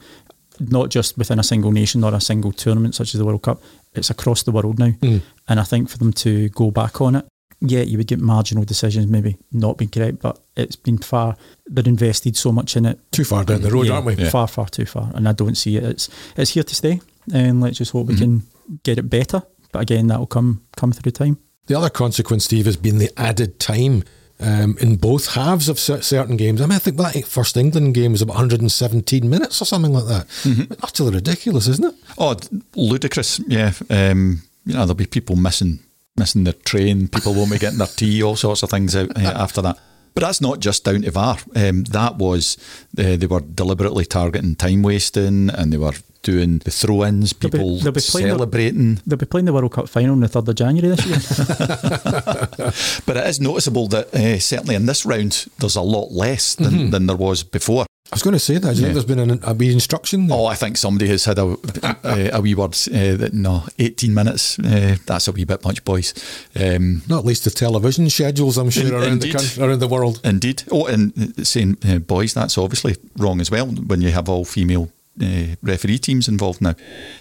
not 0.60 0.90
just 0.90 1.18
within 1.18 1.38
a 1.38 1.42
single 1.42 1.72
nation 1.72 2.04
or 2.04 2.14
a 2.14 2.20
single 2.20 2.52
tournament 2.52 2.94
such 2.94 3.14
as 3.14 3.18
the 3.18 3.24
World 3.24 3.42
Cup. 3.42 3.60
It's 3.98 4.10
across 4.10 4.42
the 4.42 4.52
world 4.52 4.78
now. 4.78 4.90
Mm. 4.90 5.22
And 5.48 5.60
I 5.60 5.64
think 5.64 5.90
for 5.90 5.98
them 5.98 6.12
to 6.14 6.48
go 6.50 6.70
back 6.70 7.00
on 7.00 7.16
it, 7.16 7.26
yeah, 7.60 7.80
you 7.80 7.98
would 7.98 8.06
get 8.06 8.20
marginal 8.20 8.64
decisions 8.64 9.08
maybe 9.08 9.36
not 9.50 9.78
being 9.78 9.90
correct, 9.90 10.20
but 10.20 10.38
it's 10.56 10.76
been 10.76 10.98
far, 10.98 11.36
they're 11.66 11.84
invested 11.86 12.36
so 12.36 12.52
much 12.52 12.76
in 12.76 12.86
it. 12.86 13.00
Too 13.10 13.24
far 13.24 13.44
down 13.44 13.62
the 13.62 13.70
road, 13.70 13.86
yeah, 13.86 13.94
aren't 13.94 14.06
we? 14.06 14.14
Yeah. 14.14 14.30
Far, 14.30 14.46
far 14.46 14.68
too 14.68 14.86
far. 14.86 15.10
And 15.14 15.28
I 15.28 15.32
don't 15.32 15.56
see 15.56 15.76
it. 15.76 15.82
It's, 15.82 16.08
it's 16.36 16.52
here 16.52 16.62
to 16.62 16.74
stay. 16.74 17.00
and 17.32 17.60
let's 17.60 17.78
just 17.78 17.92
hope 17.92 18.06
mm-hmm. 18.06 18.14
we 18.14 18.20
can 18.20 18.42
get 18.84 18.98
it 18.98 19.10
better. 19.10 19.42
But 19.72 19.80
again, 19.82 20.06
that 20.08 20.18
will 20.18 20.26
come 20.26 20.62
come 20.76 20.92
through 20.92 21.12
time. 21.12 21.38
The 21.66 21.76
other 21.76 21.90
consequence, 21.90 22.44
Steve, 22.44 22.64
has 22.64 22.76
been 22.76 22.98
the 22.98 23.10
added 23.18 23.60
time 23.60 24.04
um, 24.40 24.76
in 24.80 24.96
both 24.96 25.34
halves 25.34 25.68
of 25.68 25.78
certain 25.78 26.36
games. 26.36 26.60
I 26.60 26.66
mean, 26.66 26.76
I 26.76 26.78
think 26.78 26.96
that 26.96 27.26
first 27.26 27.56
England 27.56 27.94
game 27.94 28.12
was 28.12 28.22
about 28.22 28.34
117 28.34 29.28
minutes 29.28 29.60
or 29.60 29.64
something 29.64 29.92
like 29.92 30.06
that. 30.06 30.28
Mm-hmm. 30.28 30.72
Utterly 30.82 31.14
ridiculous, 31.14 31.68
isn't 31.68 31.86
it? 31.86 31.94
Oh, 32.16 32.36
ludicrous. 32.74 33.40
Yeah. 33.48 33.72
Um, 33.90 34.42
you 34.64 34.74
know, 34.74 34.80
there'll 34.80 34.94
be 34.94 35.06
people 35.06 35.36
missing 35.36 35.80
missing 36.16 36.44
their 36.44 36.52
train. 36.52 37.08
People 37.08 37.34
won't 37.34 37.52
be 37.52 37.58
getting 37.58 37.78
their 37.78 37.86
tea. 37.86 38.22
All 38.22 38.36
sorts 38.36 38.62
of 38.62 38.70
things 38.70 38.94
out 38.96 39.16
uh, 39.16 39.20
after 39.36 39.62
that. 39.62 39.78
But 40.14 40.22
that's 40.22 40.40
not 40.40 40.60
just 40.60 40.84
down 40.84 41.02
to 41.02 41.10
VAR. 41.10 41.38
Um, 41.54 41.84
that 41.84 42.16
was 42.16 42.56
uh, 42.98 43.16
they 43.16 43.26
were 43.26 43.40
deliberately 43.40 44.04
targeting 44.04 44.56
time 44.56 44.82
wasting, 44.82 45.50
and 45.50 45.72
they 45.72 45.78
were 45.78 45.92
doing 46.22 46.58
the 46.58 46.70
throw-ins, 46.70 47.32
people 47.32 47.58
they'll 47.58 47.76
be, 47.76 47.82
they'll 47.84 47.92
be 47.92 48.00
celebrating. 48.00 48.96
The, 48.96 49.02
they'll 49.06 49.18
be 49.18 49.26
playing 49.26 49.46
the 49.46 49.52
World 49.52 49.72
Cup 49.72 49.88
final 49.88 50.12
on 50.12 50.20
the 50.20 50.26
3rd 50.26 50.48
of 50.48 50.54
January 50.56 50.94
this 50.94 51.06
year. 51.06 51.16
but 53.06 53.16
it 53.16 53.26
is 53.26 53.40
noticeable 53.40 53.88
that 53.88 54.14
uh, 54.14 54.38
certainly 54.38 54.74
in 54.74 54.86
this 54.86 55.06
round 55.06 55.46
there's 55.58 55.76
a 55.76 55.82
lot 55.82 56.10
less 56.12 56.54
than, 56.54 56.72
mm-hmm. 56.72 56.90
than 56.90 57.06
there 57.06 57.16
was 57.16 57.42
before. 57.42 57.86
I 58.10 58.16
was 58.16 58.22
going 58.22 58.32
to 58.32 58.40
say 58.40 58.54
that. 58.54 58.60
Do 58.62 58.68
you 58.68 58.74
yeah. 58.74 58.84
think 58.86 58.94
there's 58.94 59.04
been 59.04 59.30
an, 59.30 59.40
a 59.42 59.52
wee 59.52 59.70
instruction? 59.70 60.28
There? 60.28 60.38
Oh, 60.38 60.46
I 60.46 60.54
think 60.54 60.78
somebody 60.78 61.08
has 61.08 61.26
had 61.26 61.38
a 61.38 61.44
uh, 61.82 62.30
a 62.32 62.40
wee 62.40 62.54
word 62.54 62.70
uh, 62.88 63.16
that 63.16 63.30
no, 63.34 63.64
18 63.78 64.14
minutes. 64.14 64.58
Uh, 64.58 64.96
that's 65.04 65.28
a 65.28 65.32
wee 65.32 65.44
bit 65.44 65.62
much, 65.62 65.84
boys. 65.84 66.14
Um, 66.58 67.02
Not 67.06 67.26
least 67.26 67.44
the 67.44 67.50
television 67.50 68.08
schedules, 68.08 68.56
I'm 68.56 68.70
sure, 68.70 68.86
in, 68.86 68.94
around 68.94 69.04
indeed. 69.04 69.34
the 69.34 69.38
country, 69.38 69.62
around 69.62 69.80
the 69.80 69.88
world. 69.88 70.20
Indeed. 70.24 70.62
Oh, 70.72 70.86
and 70.86 71.46
saying 71.46 71.76
uh, 71.86 71.98
boys, 71.98 72.32
that's 72.32 72.56
obviously 72.56 72.96
wrong 73.18 73.40
as 73.42 73.50
well 73.50 73.66
when 73.66 74.00
you 74.00 74.10
have 74.10 74.30
all 74.30 74.46
female 74.46 74.90
uh, 75.22 75.56
referee 75.62 75.98
teams 75.98 76.28
involved 76.28 76.62
now. 76.62 76.74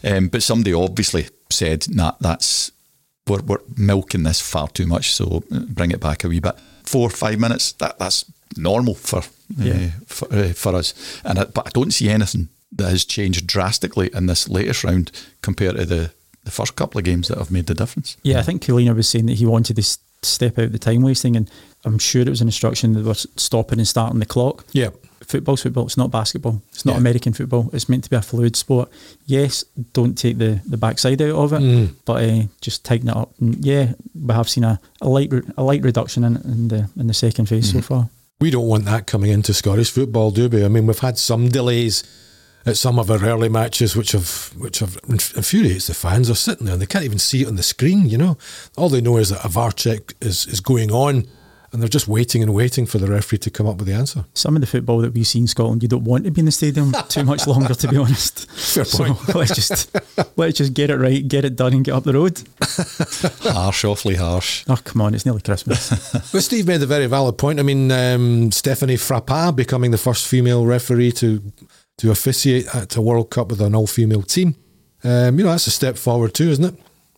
Um, 0.05 0.29
but 0.29 0.41
somebody 0.41 0.73
obviously 0.73 1.27
said, 1.49 1.85
nah, 1.89 2.13
that's 2.21 2.71
we're, 3.27 3.41
we're 3.41 3.59
milking 3.75 4.23
this 4.23 4.39
far 4.39 4.69
too 4.69 4.87
much, 4.87 5.11
so 5.11 5.43
uh, 5.51 5.59
bring 5.67 5.91
it 5.91 5.99
back 5.99 6.23
a 6.23 6.29
wee 6.29 6.39
bit. 6.39 6.57
Four, 6.83 7.09
five 7.09 7.39
minutes, 7.39 7.73
that 7.73 7.99
that's 7.99 8.23
normal 8.57 8.95
for 8.95 9.21
yeah. 9.57 9.73
uh, 9.73 9.89
for, 10.05 10.33
uh, 10.33 10.53
for, 10.53 10.75
us. 10.75 11.21
And 11.23 11.39
I, 11.39 11.45
but 11.45 11.67
I 11.67 11.69
don't 11.71 11.91
see 11.91 12.09
anything 12.09 12.49
that 12.73 12.89
has 12.89 13.05
changed 13.05 13.47
drastically 13.47 14.09
in 14.13 14.25
this 14.27 14.49
latest 14.49 14.83
round 14.83 15.11
compared 15.41 15.77
to 15.77 15.85
the, 15.85 16.11
the 16.43 16.51
first 16.51 16.75
couple 16.75 16.99
of 16.99 17.05
games 17.05 17.27
that 17.27 17.37
have 17.37 17.51
made 17.51 17.67
the 17.67 17.73
difference. 17.73 18.17
Yeah, 18.23 18.39
I 18.39 18.43
think 18.43 18.63
Collina 18.63 18.95
was 18.95 19.07
saying 19.07 19.27
that 19.27 19.37
he 19.37 19.45
wanted 19.45 19.77
to 19.77 19.97
step 20.23 20.59
out 20.59 20.71
the 20.71 20.79
time 20.79 21.01
wasting, 21.01 21.35
and 21.35 21.49
I'm 21.85 21.99
sure 21.99 22.21
it 22.21 22.29
was 22.29 22.41
an 22.41 22.47
instruction 22.47 22.93
that 22.93 23.05
was 23.05 23.27
stopping 23.35 23.79
and 23.79 23.87
starting 23.87 24.19
the 24.19 24.25
clock. 24.25 24.65
Yeah 24.71 24.89
football's 25.27 25.61
football. 25.61 25.85
It's 25.85 25.97
not 25.97 26.09
basketball. 26.09 26.61
It's 26.69 26.85
not 26.85 26.93
yeah. 26.93 26.99
American 26.99 27.33
football. 27.33 27.69
It's 27.73 27.89
meant 27.89 28.03
to 28.05 28.09
be 28.09 28.15
a 28.15 28.21
fluid 28.21 28.55
sport. 28.55 28.89
Yes, 29.25 29.63
don't 29.93 30.17
take 30.17 30.37
the, 30.37 30.61
the 30.65 30.77
backside 30.77 31.21
out 31.21 31.35
of 31.35 31.53
it, 31.53 31.61
mm. 31.61 31.93
but 32.05 32.23
uh, 32.23 32.43
just 32.61 32.85
tighten 32.85 33.09
it 33.09 33.15
up. 33.15 33.33
And 33.39 33.63
yeah, 33.63 33.93
we 34.15 34.33
have 34.33 34.49
seen 34.49 34.63
a, 34.63 34.79
a 35.01 35.07
light 35.07 35.31
a 35.57 35.63
light 35.63 35.83
reduction 35.83 36.23
in, 36.23 36.37
in 36.37 36.67
the 36.69 36.89
in 36.97 37.07
the 37.07 37.13
second 37.13 37.47
phase 37.47 37.69
mm. 37.69 37.73
so 37.73 37.81
far. 37.81 38.09
We 38.39 38.51
don't 38.51 38.67
want 38.67 38.85
that 38.85 39.07
coming 39.07 39.31
into 39.31 39.53
Scottish 39.53 39.89
football, 39.89 40.29
do 40.29 40.47
we? 40.47 40.63
I 40.63 40.67
mean, 40.67 40.85
we've 40.85 40.99
had 40.99 41.17
some 41.17 41.49
delays 41.49 42.03
at 42.67 42.77
some 42.77 42.99
of 42.99 43.09
our 43.09 43.23
early 43.23 43.49
matches, 43.49 43.95
which 43.95 44.11
have 44.11 44.53
which 44.57 44.79
have 44.79 44.99
infuriates 45.07 45.87
the 45.87 45.95
fans. 45.95 46.27
They're 46.27 46.35
sitting 46.35 46.65
there 46.65 46.73
and 46.73 46.81
they 46.81 46.85
can't 46.85 47.05
even 47.05 47.17
see 47.17 47.41
it 47.41 47.47
on 47.47 47.55
the 47.55 47.63
screen. 47.63 48.07
You 48.07 48.19
know, 48.19 48.37
all 48.75 48.89
they 48.89 49.01
know 49.01 49.17
is 49.17 49.29
that 49.29 49.43
a 49.43 49.47
VAR 49.47 49.71
check 49.71 50.13
is 50.21 50.45
is 50.45 50.59
going 50.59 50.91
on 50.91 51.25
and 51.71 51.81
they're 51.81 51.89
just 51.89 52.07
waiting 52.07 52.41
and 52.41 52.53
waiting 52.53 52.85
for 52.85 52.97
the 52.97 53.07
referee 53.07 53.39
to 53.39 53.49
come 53.49 53.67
up 53.67 53.77
with 53.77 53.87
the 53.87 53.93
answer. 53.93 54.25
Some 54.33 54.55
of 54.55 54.61
the 54.61 54.67
football 54.67 54.99
that 54.99 55.13
we 55.13 55.23
see 55.23 55.39
in 55.39 55.47
Scotland, 55.47 55.83
you 55.83 55.89
don't 55.89 56.03
want 56.03 56.23
to 56.25 56.31
be 56.31 56.39
in 56.39 56.45
the 56.45 56.51
stadium 56.51 56.93
too 57.09 57.23
much 57.23 57.45
longer, 57.47 57.73
to 57.73 57.87
be 57.87 57.97
honest. 57.97 58.49
Fair 58.51 58.85
point. 58.85 59.17
So 59.17 59.37
let's 59.39 59.55
just 59.55 60.37
let's 60.37 60.57
just 60.57 60.73
get 60.73 60.89
it 60.89 60.97
right, 60.97 61.27
get 61.27 61.45
it 61.45 61.55
done, 61.55 61.73
and 61.73 61.83
get 61.83 61.93
up 61.93 62.03
the 62.03 62.13
road. 62.13 62.41
harsh, 63.53 63.83
awfully 63.83 64.15
harsh. 64.15 64.63
Oh 64.67 64.77
come 64.83 65.01
on, 65.01 65.13
it's 65.13 65.25
nearly 65.25 65.41
Christmas. 65.41 65.91
well, 66.33 66.41
Steve 66.41 66.67
made 66.67 66.81
a 66.81 66.85
very 66.85 67.07
valid 67.07 67.37
point. 67.37 67.59
I 67.59 67.63
mean, 67.63 67.91
um, 67.91 68.51
Stephanie 68.51 68.95
Frappart 68.95 69.55
becoming 69.55 69.91
the 69.91 69.97
first 69.97 70.27
female 70.27 70.65
referee 70.65 71.11
to 71.13 71.41
to 71.97 72.11
officiate 72.11 72.73
at 72.75 72.95
a 72.95 73.01
World 73.01 73.29
Cup 73.29 73.49
with 73.49 73.59
an 73.59 73.73
all-female 73.73 74.21
team. 74.21 74.55
Um, 75.03 75.37
you 75.39 75.45
know, 75.45 75.51
that's 75.51 75.67
a 75.67 75.71
step 75.71 75.97
forward 75.97 76.33
too, 76.33 76.49
isn't 76.49 76.65
it? 76.65 76.75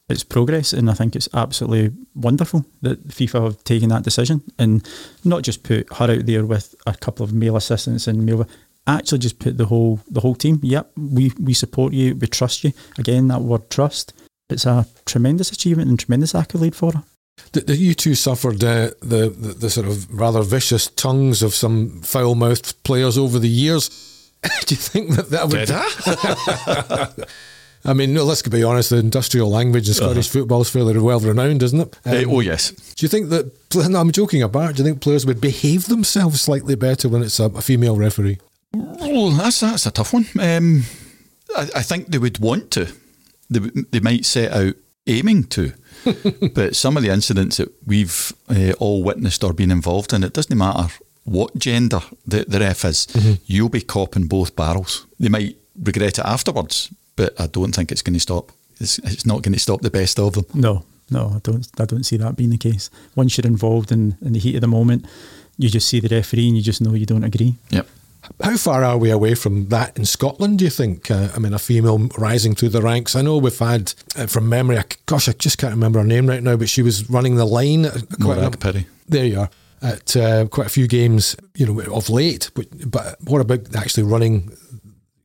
It's 0.09 0.23
progress, 0.23 0.73
and 0.73 0.89
I 0.89 0.93
think 0.93 1.15
it's 1.15 1.29
absolutely 1.33 1.91
wonderful 2.15 2.65
that 2.81 3.07
FIFA 3.07 3.43
have 3.43 3.63
taken 3.63 3.89
that 3.89 4.03
decision 4.03 4.41
and 4.57 4.87
not 5.23 5.43
just 5.43 5.63
put 5.63 5.91
her 5.93 6.11
out 6.11 6.25
there 6.25 6.45
with 6.45 6.75
a 6.87 6.95
couple 6.95 7.23
of 7.23 7.33
male 7.33 7.55
assistants 7.55 8.07
and 8.07 8.25
male, 8.25 8.47
actually 8.87 9.19
just 9.19 9.39
put 9.39 9.57
the 9.57 9.65
whole 9.65 9.99
the 10.09 10.21
whole 10.21 10.35
team. 10.35 10.59
Yep, 10.63 10.91
we 10.97 11.31
we 11.39 11.53
support 11.53 11.93
you, 11.93 12.15
we 12.15 12.27
trust 12.27 12.63
you. 12.63 12.73
Again, 12.97 13.27
that 13.27 13.41
word 13.41 13.69
trust. 13.69 14.13
It's 14.49 14.65
a 14.65 14.87
tremendous 15.05 15.51
achievement 15.51 15.89
and 15.89 15.99
tremendous 15.99 16.33
accolade 16.33 16.75
for 16.75 16.93
her. 16.93 17.03
The, 17.51 17.75
you 17.75 17.93
two 17.93 18.15
suffered 18.15 18.63
uh, 18.63 18.91
the, 19.01 19.29
the, 19.29 19.53
the 19.53 19.69
sort 19.69 19.87
of 19.87 20.11
rather 20.11 20.41
vicious 20.41 20.87
tongues 20.87 21.41
of 21.41 21.53
some 21.53 22.01
foul 22.01 22.35
mouthed 22.35 22.83
players 22.83 23.17
over 23.17 23.39
the 23.39 23.47
years. 23.47 23.89
Do 24.65 24.75
you 24.75 24.81
think 24.81 25.15
that 25.15 25.29
that 25.29 25.47
would? 25.47 25.67
Did 25.67 25.71
I? 25.71 27.25
I 27.85 27.93
mean, 27.93 28.13
no, 28.13 28.23
let's 28.23 28.41
be 28.41 28.63
honest, 28.63 28.89
the 28.89 28.97
industrial 28.97 29.49
language 29.49 29.87
in 29.87 29.93
Scottish 29.93 30.29
uh-huh. 30.29 30.39
football 30.39 30.61
is 30.61 30.69
fairly 30.69 30.97
well 30.99 31.19
renowned, 31.19 31.63
isn't 31.63 31.79
it? 31.79 31.97
Um, 32.05 32.13
uh, 32.13 32.35
oh, 32.35 32.39
yes. 32.41 32.71
Do 32.71 33.05
you 33.05 33.09
think 33.09 33.29
that, 33.29 33.51
no, 33.89 33.99
I'm 33.99 34.11
joking 34.11 34.43
about, 34.43 34.75
do 34.75 34.83
you 34.83 34.89
think 34.89 35.01
players 35.01 35.25
would 35.25 35.39
behave 35.39 35.85
themselves 35.85 36.41
slightly 36.41 36.75
better 36.75 37.07
when 37.07 37.23
it's 37.23 37.39
a, 37.39 37.45
a 37.45 37.61
female 37.61 37.95
referee? 37.95 38.39
Oh, 38.73 39.31
that's, 39.31 39.61
that's 39.61 39.85
a 39.85 39.91
tough 39.91 40.13
one. 40.13 40.25
Um, 40.39 40.83
I, 41.55 41.69
I, 41.77 41.81
think 41.81 42.07
they 42.07 42.17
would 42.17 42.39
want 42.39 42.69
to. 42.71 42.93
They, 43.49 43.59
they 43.91 43.99
might 43.99 44.25
set 44.25 44.51
out 44.51 44.75
aiming 45.07 45.45
to. 45.45 45.73
but 46.53 46.75
some 46.75 46.97
of 46.97 47.03
the 47.03 47.09
incidents 47.09 47.57
that 47.57 47.73
we've 47.85 48.33
uh, 48.49 48.73
all 48.79 49.03
witnessed 49.03 49.43
or 49.43 49.53
been 49.53 49.71
involved 49.71 50.13
in, 50.13 50.23
it 50.23 50.33
doesn't 50.33 50.57
matter 50.57 50.93
what 51.23 51.55
gender 51.57 52.01
the, 52.25 52.45
the 52.47 52.59
ref 52.59 52.85
is, 52.85 53.07
mm-hmm. 53.07 53.33
you'll 53.45 53.69
be 53.69 53.81
copping 53.81 54.27
both 54.27 54.55
barrels. 54.55 55.05
They 55.19 55.29
might 55.29 55.57
regret 55.77 56.19
it 56.19 56.25
afterwards, 56.25 56.89
but 57.19 57.37
I 57.37 57.47
don't 57.47 57.75
think 57.75 57.91
it's 57.91 58.01
going 58.01 58.13
to 58.13 58.19
stop. 58.19 58.53
It's, 58.79 58.97
it's 58.99 59.25
not 59.25 59.41
going 59.41 59.51
to 59.51 59.59
stop 59.59 59.81
the 59.81 59.89
best 59.89 60.17
of 60.19 60.33
them. 60.33 60.45
No, 60.53 60.85
no, 61.11 61.33
I 61.35 61.39
don't. 61.43 61.67
I 61.77 61.83
don't 61.83 62.05
see 62.05 62.15
that 62.15 62.37
being 62.37 62.49
the 62.49 62.57
case. 62.57 62.89
Once 63.13 63.37
you're 63.37 63.45
involved 63.45 63.91
in, 63.91 64.15
in 64.21 64.31
the 64.31 64.39
heat 64.39 64.55
of 64.55 64.61
the 64.61 64.67
moment, 64.67 65.05
you 65.57 65.67
just 65.67 65.89
see 65.89 65.99
the 65.99 66.15
referee 66.15 66.47
and 66.47 66.55
you 66.55 66.63
just 66.63 66.79
know 66.79 66.93
you 66.93 67.05
don't 67.05 67.25
agree. 67.25 67.55
Yep. 67.71 67.87
How 68.41 68.55
far 68.55 68.85
are 68.85 68.97
we 68.97 69.11
away 69.11 69.35
from 69.35 69.67
that 69.67 69.97
in 69.97 70.05
Scotland, 70.05 70.59
do 70.59 70.63
you 70.63 70.71
think? 70.71 71.11
Uh, 71.11 71.27
I 71.35 71.39
mean, 71.39 71.53
a 71.53 71.59
female 71.59 71.99
rising 72.17 72.55
through 72.55 72.69
the 72.69 72.81
ranks. 72.81 73.17
I 73.17 73.21
know 73.21 73.37
we've 73.37 73.59
had, 73.59 73.93
uh, 74.15 74.27
from 74.27 74.47
memory, 74.47 74.77
I, 74.77 74.85
gosh, 75.05 75.27
I 75.27 75.33
just 75.33 75.57
can't 75.57 75.73
remember 75.73 75.99
her 75.99 76.05
name 76.05 76.27
right 76.27 76.43
now, 76.43 76.55
but 76.55 76.69
she 76.69 76.81
was 76.81 77.09
running 77.09 77.35
the 77.35 77.45
line. 77.45 77.81
Morag 78.17 78.59
Pirie. 78.59 78.85
There 79.09 79.25
you 79.25 79.41
are. 79.41 79.49
At 79.81 80.15
uh, 80.15 80.45
quite 80.45 80.67
a 80.67 80.69
few 80.69 80.87
games, 80.87 81.35
you 81.55 81.65
know, 81.65 81.81
of 81.93 82.09
late. 82.09 82.49
But, 82.53 82.67
but 82.89 83.17
what 83.23 83.41
about 83.41 83.75
actually 83.75 84.03
running, 84.03 84.51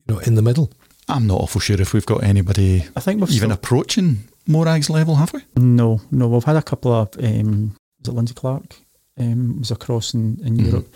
you 0.09 0.15
know, 0.15 0.19
in 0.19 0.35
the 0.35 0.43
middle? 0.43 0.73
I'm 1.09 1.27
not 1.27 1.41
awful 1.41 1.61
sure 1.61 1.81
if 1.81 1.93
we've 1.93 2.07
got 2.07 2.23
anybody 2.23 2.85
I 2.97 3.01
think 3.01 3.21
we've 3.21 3.31
even 3.31 3.51
still, 3.51 3.53
approaching 3.53 4.25
Morag's 4.47 4.91
level, 4.91 5.17
have 5.17 5.33
we? 5.33 5.43
No, 5.57 6.01
no. 6.11 6.29
We've 6.29 6.45
had 6.45 6.57
a 6.57 6.63
couple 6.63 6.93
of, 6.93 7.11
um, 7.23 7.77
was 8.01 8.09
it 8.09 8.13
Lindsay 8.13 8.35
Clark? 8.35 8.77
Um, 9.19 9.61
was 9.61 9.71
across 9.71 10.13
in, 10.13 10.41
in 10.45 10.57
mm-hmm. 10.57 10.67
Europe. 10.67 10.95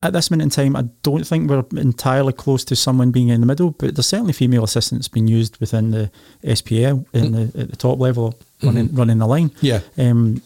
At 0.00 0.12
this 0.12 0.30
minute 0.30 0.44
in 0.44 0.50
time, 0.50 0.76
I 0.76 0.82
don't 1.02 1.26
think 1.26 1.50
we're 1.50 1.64
entirely 1.78 2.32
close 2.32 2.64
to 2.66 2.76
someone 2.76 3.10
being 3.10 3.28
in 3.28 3.40
the 3.40 3.46
middle, 3.46 3.72
but 3.72 3.94
there's 3.96 4.06
certainly 4.06 4.32
female 4.32 4.64
assistants 4.64 5.08
being 5.08 5.26
used 5.26 5.58
within 5.58 5.90
the 5.90 6.10
SPL 6.44 7.04
in 7.12 7.24
mm-hmm. 7.24 7.34
the, 7.34 7.62
at 7.62 7.70
the 7.70 7.76
top 7.76 7.98
level, 7.98 8.38
running, 8.62 8.86
mm-hmm. 8.86 8.96
running 8.96 9.18
the 9.18 9.26
line. 9.26 9.50
Yeah. 9.60 9.80
Um, 9.98 10.40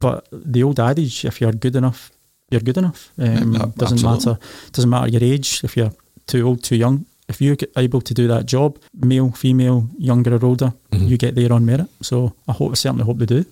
but 0.00 0.26
the 0.32 0.62
old 0.62 0.80
adage, 0.80 1.24
if 1.24 1.40
you're 1.40 1.52
good 1.52 1.76
enough, 1.76 2.10
you're 2.50 2.60
good 2.60 2.78
enough. 2.78 3.12
Um, 3.18 3.54
yeah, 3.54 3.66
doesn't 3.76 4.02
matter. 4.02 4.38
Doesn't 4.72 4.90
matter 4.90 5.08
your 5.08 5.22
age. 5.22 5.62
If 5.62 5.76
you're 5.76 5.92
too 6.26 6.46
old, 6.46 6.64
too 6.64 6.76
young, 6.76 7.06
if 7.28 7.40
you're 7.40 7.56
able 7.76 8.00
to 8.00 8.14
do 8.14 8.28
that 8.28 8.46
job, 8.46 8.78
male, 8.94 9.30
female, 9.32 9.88
younger 9.98 10.34
or 10.34 10.44
older, 10.44 10.72
mm-hmm. 10.90 11.06
you 11.06 11.16
get 11.16 11.34
there 11.34 11.52
on 11.52 11.64
merit. 11.64 11.88
So 12.02 12.34
I 12.48 12.52
hope, 12.52 12.72
I 12.72 12.74
certainly 12.74 13.04
hope 13.04 13.18
they 13.18 13.26
do. 13.26 13.44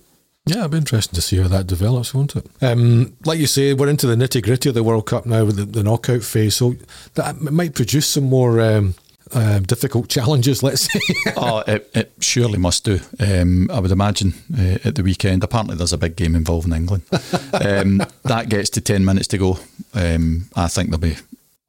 Yeah, 0.45 0.57
it'll 0.57 0.69
be 0.69 0.77
interesting 0.77 1.15
to 1.15 1.21
see 1.21 1.37
how 1.37 1.47
that 1.47 1.67
develops, 1.67 2.13
won't 2.13 2.35
it? 2.35 2.45
Um, 2.61 3.15
like 3.23 3.39
you 3.39 3.47
say, 3.47 3.73
we're 3.73 3.87
into 3.87 4.07
the 4.07 4.15
nitty 4.15 4.43
gritty 4.43 4.69
of 4.69 4.75
the 4.75 4.83
World 4.83 5.05
Cup 5.05 5.25
now 5.25 5.45
with 5.45 5.55
the, 5.55 5.65
the 5.65 5.83
knockout 5.83 6.23
phase, 6.23 6.57
so 6.57 6.75
that 7.13 7.39
might 7.39 7.75
produce 7.75 8.07
some 8.07 8.25
more 8.25 8.59
um, 8.59 8.95
uh, 9.31 9.59
difficult 9.59 10.09
challenges, 10.09 10.61
let's 10.61 10.81
say. 10.81 10.99
oh, 11.37 11.63
it, 11.65 11.89
it, 11.93 12.11
surely 12.19 12.57
must 12.57 12.83
do. 12.83 12.99
Um, 13.21 13.71
I 13.71 13.79
would 13.79 13.91
imagine 13.91 14.33
uh, 14.57 14.79
at 14.83 14.95
the 14.95 15.03
weekend. 15.03 15.45
Apparently, 15.45 15.77
there's 15.77 15.93
a 15.93 15.97
big 15.97 16.17
game 16.17 16.35
involving 16.35 16.73
England. 16.73 17.03
Um, 17.53 18.01
that 18.23 18.49
gets 18.49 18.71
to 18.71 18.81
10 18.81 19.05
minutes 19.05 19.27
to 19.27 19.37
go. 19.37 19.59
Um, 19.93 20.49
I 20.55 20.67
think 20.67 20.89
there'll 20.89 20.99
be 20.99 21.17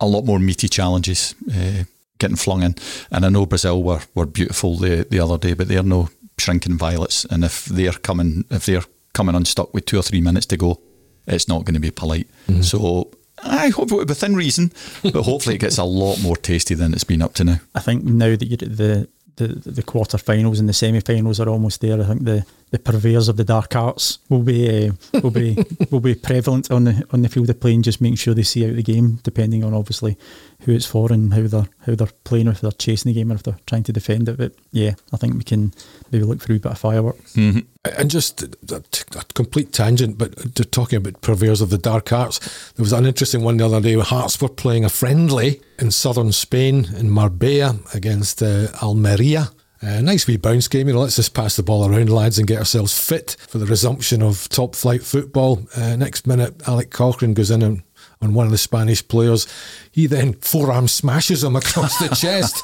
a 0.00 0.06
lot 0.06 0.24
more 0.24 0.38
meaty 0.38 0.66
challenges 0.66 1.34
uh, 1.54 1.84
getting 2.18 2.36
flung 2.36 2.62
in. 2.62 2.74
And 3.10 3.24
I 3.24 3.28
know 3.28 3.46
Brazil 3.46 3.82
were, 3.82 4.00
were 4.14 4.26
beautiful 4.26 4.76
the, 4.76 5.06
the 5.08 5.20
other 5.20 5.38
day, 5.38 5.54
but 5.54 5.68
they're 5.68 5.82
no 5.82 6.08
shrinking 6.38 6.78
violets. 6.78 7.24
And 7.24 7.44
if 7.44 7.66
they're 7.66 7.92
coming, 7.92 8.44
if 8.50 8.66
they're 8.66 8.84
coming 9.12 9.34
unstuck 9.34 9.72
with 9.74 9.86
two 9.86 9.98
or 9.98 10.02
three 10.02 10.20
minutes 10.20 10.46
to 10.46 10.56
go, 10.56 10.80
it's 11.26 11.48
not 11.48 11.64
going 11.64 11.74
to 11.74 11.80
be 11.80 11.90
polite. 11.90 12.28
Mm-hmm. 12.48 12.62
So 12.62 13.10
I 13.42 13.68
hope 13.68 13.92
it 13.92 14.08
within 14.08 14.34
reason, 14.34 14.72
but 15.02 15.14
hopefully 15.22 15.56
it 15.56 15.60
gets 15.60 15.78
a 15.78 15.84
lot 15.84 16.22
more 16.22 16.36
tasty 16.36 16.74
than 16.74 16.92
it's 16.92 17.04
been 17.04 17.22
up 17.22 17.34
to 17.34 17.44
now. 17.44 17.60
I 17.74 17.80
think 17.80 18.04
now 18.04 18.36
that 18.36 18.44
you're 18.44 18.56
the 18.56 19.08
the 19.36 19.48
the 19.48 19.82
quarterfinals 19.82 20.60
and 20.60 20.68
the 20.68 20.72
semi-finals 20.72 21.40
are 21.40 21.48
almost 21.48 21.80
there. 21.80 22.00
I 22.00 22.04
think 22.04 22.24
the, 22.24 22.46
the 22.74 22.80
purveyors 22.80 23.28
of 23.28 23.36
the 23.36 23.44
dark 23.44 23.76
arts 23.76 24.18
will 24.28 24.42
be 24.42 24.88
uh, 24.88 24.92
will 25.22 25.30
be 25.30 25.56
will 25.92 26.00
be 26.00 26.16
prevalent 26.16 26.72
on 26.72 26.82
the 26.82 27.06
on 27.12 27.22
the 27.22 27.28
field 27.28 27.48
of 27.48 27.60
play, 27.60 27.72
and 27.72 27.84
just 27.84 28.00
making 28.00 28.16
sure 28.16 28.34
they 28.34 28.42
see 28.42 28.68
out 28.68 28.74
the 28.74 28.82
game, 28.82 29.20
depending 29.22 29.62
on 29.62 29.72
obviously 29.72 30.18
who 30.62 30.72
it's 30.72 30.84
for 30.84 31.12
and 31.12 31.32
how 31.32 31.42
they're 31.42 31.68
how 31.86 31.94
they're 31.94 32.08
playing, 32.24 32.48
if 32.48 32.60
they're 32.60 32.72
chasing 32.72 33.10
the 33.10 33.14
game 33.14 33.30
or 33.30 33.36
if 33.36 33.44
they're 33.44 33.60
trying 33.68 33.84
to 33.84 33.92
defend 33.92 34.28
it. 34.28 34.38
But 34.38 34.54
yeah, 34.72 34.94
I 35.12 35.16
think 35.16 35.34
we 35.34 35.44
can 35.44 35.72
maybe 36.10 36.24
look 36.24 36.40
through 36.40 36.56
a 36.56 36.58
bit 36.58 36.72
of 36.72 36.78
fireworks. 36.78 37.34
Mm-hmm. 37.34 37.60
And 37.96 38.10
just 38.10 38.42
a, 38.42 38.82
a, 39.14 39.24
complete 39.34 39.72
tangent, 39.72 40.18
but 40.18 40.32
talking 40.72 40.96
about 40.96 41.20
purveyors 41.20 41.60
of 41.60 41.70
the 41.70 41.78
dark 41.78 42.12
arts, 42.12 42.40
there 42.72 42.82
was 42.82 42.92
an 42.92 43.06
interesting 43.06 43.44
one 43.44 43.58
the 43.58 43.66
other 43.66 43.80
day. 43.80 43.94
Hearts 44.00 44.40
were 44.42 44.48
playing 44.48 44.84
a 44.84 44.88
friendly 44.88 45.60
in 45.78 45.92
southern 45.92 46.32
Spain 46.32 46.88
in 46.96 47.08
Marbella 47.08 47.78
against 47.94 48.42
uh, 48.42 48.66
Almeria. 48.82 49.50
Uh, 49.84 50.00
nice 50.00 50.26
wee 50.26 50.36
bounce 50.36 50.68
game. 50.68 50.88
You 50.88 50.94
know, 50.94 51.00
let's 51.00 51.16
just 51.16 51.34
pass 51.34 51.56
the 51.56 51.62
ball 51.62 51.86
around, 51.86 52.10
lads, 52.10 52.38
and 52.38 52.48
get 52.48 52.58
ourselves 52.58 52.98
fit 52.98 53.36
for 53.48 53.58
the 53.58 53.66
resumption 53.66 54.22
of 54.22 54.48
top 54.48 54.74
flight 54.74 55.02
football. 55.02 55.66
Uh, 55.76 55.96
next 55.96 56.26
minute, 56.26 56.66
Alec 56.66 56.90
Cochrane 56.90 57.34
goes 57.34 57.50
in 57.50 57.62
and 57.62 57.82
on 58.20 58.34
one 58.34 58.46
of 58.46 58.52
the 58.52 58.58
Spanish 58.58 59.06
players. 59.06 59.46
He 59.92 60.06
then 60.06 60.34
forearm 60.34 60.88
smashes 60.88 61.44
him 61.44 61.56
across 61.56 61.98
the 61.98 62.08
chest. 62.08 62.62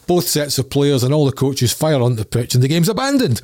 Both 0.06 0.28
sets 0.28 0.58
of 0.58 0.70
players 0.70 1.02
and 1.02 1.12
all 1.12 1.26
the 1.26 1.32
coaches 1.32 1.72
fire 1.72 2.00
onto 2.00 2.16
the 2.16 2.24
pitch, 2.24 2.54
and 2.54 2.62
the 2.62 2.68
game's 2.68 2.88
abandoned. 2.88 3.42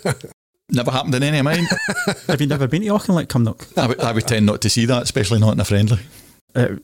Never 0.70 0.92
happened 0.92 1.14
in 1.16 1.24
any 1.24 1.38
of 1.38 1.44
mine. 1.44 1.66
Have 2.28 2.40
you 2.40 2.46
never 2.46 2.68
been 2.68 2.82
to 2.82 2.88
Auchinleck 2.90 3.26
Cumnock? 3.26 3.76
I 3.76 3.88
would, 3.88 4.00
I 4.00 4.12
would 4.12 4.28
tend 4.28 4.46
not 4.46 4.60
to 4.60 4.70
see 4.70 4.86
that, 4.86 5.02
especially 5.02 5.40
not 5.40 5.54
in 5.54 5.58
a 5.58 5.64
friendly. 5.64 5.98
Uh, 6.54 6.76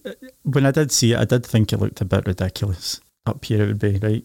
when 0.42 0.66
I 0.66 0.72
did 0.72 0.90
see 0.90 1.12
it, 1.12 1.20
I 1.20 1.24
did 1.24 1.46
think 1.46 1.72
it 1.72 1.78
looked 1.78 2.00
a 2.00 2.04
bit 2.04 2.26
ridiculous. 2.26 3.00
Up 3.26 3.44
here, 3.44 3.62
it 3.62 3.66
would 3.68 3.78
be 3.78 3.98
right. 3.98 4.24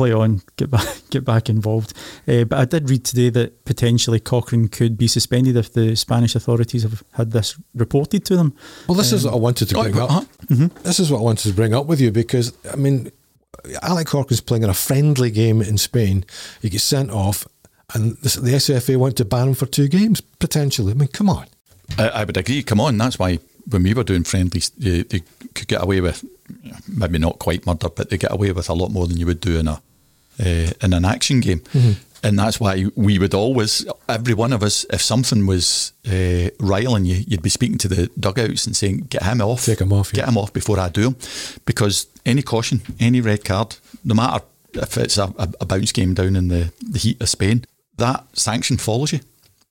Play 0.00 0.12
on, 0.12 0.40
get 0.56 0.70
back, 0.70 0.86
get 1.10 1.26
back 1.26 1.50
involved. 1.50 1.92
Uh, 2.26 2.44
but 2.44 2.58
I 2.58 2.64
did 2.64 2.88
read 2.88 3.04
today 3.04 3.28
that 3.28 3.66
potentially 3.66 4.18
Cochrane 4.18 4.68
could 4.68 4.96
be 4.96 5.06
suspended 5.06 5.56
if 5.56 5.74
the 5.74 5.94
Spanish 5.94 6.34
authorities 6.34 6.84
have 6.84 7.02
had 7.12 7.32
this 7.32 7.54
reported 7.74 8.24
to 8.24 8.36
them. 8.36 8.56
Well, 8.88 8.96
this 8.96 9.12
um, 9.12 9.16
is 9.18 9.24
what 9.26 9.34
I 9.34 9.36
wanted 9.36 9.68
to 9.68 9.74
bring 9.74 9.98
oh, 9.98 10.04
up. 10.04 10.10
Uh-huh. 10.10 10.20
Mm-hmm. 10.46 10.82
This 10.84 11.00
is 11.00 11.10
what 11.10 11.18
I 11.18 11.22
wanted 11.22 11.50
to 11.50 11.54
bring 11.54 11.74
up 11.74 11.84
with 11.84 12.00
you 12.00 12.10
because 12.10 12.54
I 12.72 12.76
mean, 12.76 13.12
Alec 13.82 14.06
Cochrane's 14.06 14.40
playing 14.40 14.62
in 14.62 14.70
a 14.70 14.74
friendly 14.74 15.30
game 15.30 15.60
in 15.60 15.76
Spain. 15.76 16.24
He 16.62 16.70
gets 16.70 16.84
sent 16.84 17.10
off, 17.10 17.46
and 17.92 18.16
the 18.22 18.52
SFA 18.54 18.96
want 18.96 19.18
to 19.18 19.26
ban 19.26 19.48
him 19.48 19.54
for 19.54 19.66
two 19.66 19.88
games 19.88 20.22
potentially. 20.22 20.92
I 20.92 20.94
mean, 20.94 21.08
come 21.08 21.28
on. 21.28 21.46
I, 21.98 22.08
I 22.08 22.24
would 22.24 22.38
agree. 22.38 22.62
Come 22.62 22.80
on, 22.80 22.96
that's 22.96 23.18
why 23.18 23.38
when 23.68 23.82
we 23.82 23.92
were 23.92 24.04
doing 24.04 24.24
friendlies, 24.24 24.70
they, 24.70 25.02
they 25.02 25.20
could 25.54 25.68
get 25.68 25.82
away 25.82 26.00
with 26.00 26.24
maybe 26.88 27.18
not 27.18 27.38
quite 27.38 27.66
murder, 27.66 27.88
but 27.90 28.10
they 28.10 28.18
get 28.18 28.32
away 28.32 28.52
with 28.52 28.68
a 28.70 28.74
lot 28.74 28.90
more 28.90 29.06
than 29.06 29.16
you 29.16 29.26
would 29.26 29.40
do 29.40 29.58
in 29.58 29.68
a 29.68 29.82
uh, 30.40 30.72
in 30.82 30.92
an 30.92 31.04
action 31.04 31.40
game. 31.40 31.60
Mm-hmm. 31.60 31.92
And 32.22 32.38
that's 32.38 32.60
why 32.60 32.84
we 32.96 33.18
would 33.18 33.32
always, 33.32 33.86
every 34.06 34.34
one 34.34 34.52
of 34.52 34.62
us, 34.62 34.84
if 34.90 35.00
something 35.00 35.46
was 35.46 35.92
uh, 36.06 36.50
riling 36.60 37.06
you, 37.06 37.24
you'd 37.26 37.42
be 37.42 37.48
speaking 37.48 37.78
to 37.78 37.88
the 37.88 38.10
dugouts 38.18 38.66
and 38.66 38.76
saying, 38.76 39.06
"Get 39.08 39.22
him 39.22 39.40
off, 39.40 39.64
take 39.64 39.80
him 39.80 39.92
off, 39.92 40.12
get 40.12 40.28
him 40.28 40.36
off 40.36 40.52
before 40.52 40.78
I 40.78 40.90
do 40.90 41.08
him," 41.08 41.16
because 41.64 42.08
any 42.26 42.42
caution, 42.42 42.82
any 43.00 43.22
red 43.22 43.42
card, 43.42 43.76
no 44.04 44.14
matter 44.14 44.44
if 44.74 44.98
it's 44.98 45.16
a, 45.16 45.32
a, 45.38 45.48
a 45.62 45.66
bounce 45.66 45.92
game 45.92 46.12
down 46.12 46.36
in 46.36 46.48
the, 46.48 46.72
the 46.82 46.98
heat 46.98 47.22
of 47.22 47.28
Spain, 47.30 47.64
that 47.96 48.24
sanction 48.34 48.76
follows 48.76 49.12
you. 49.12 49.20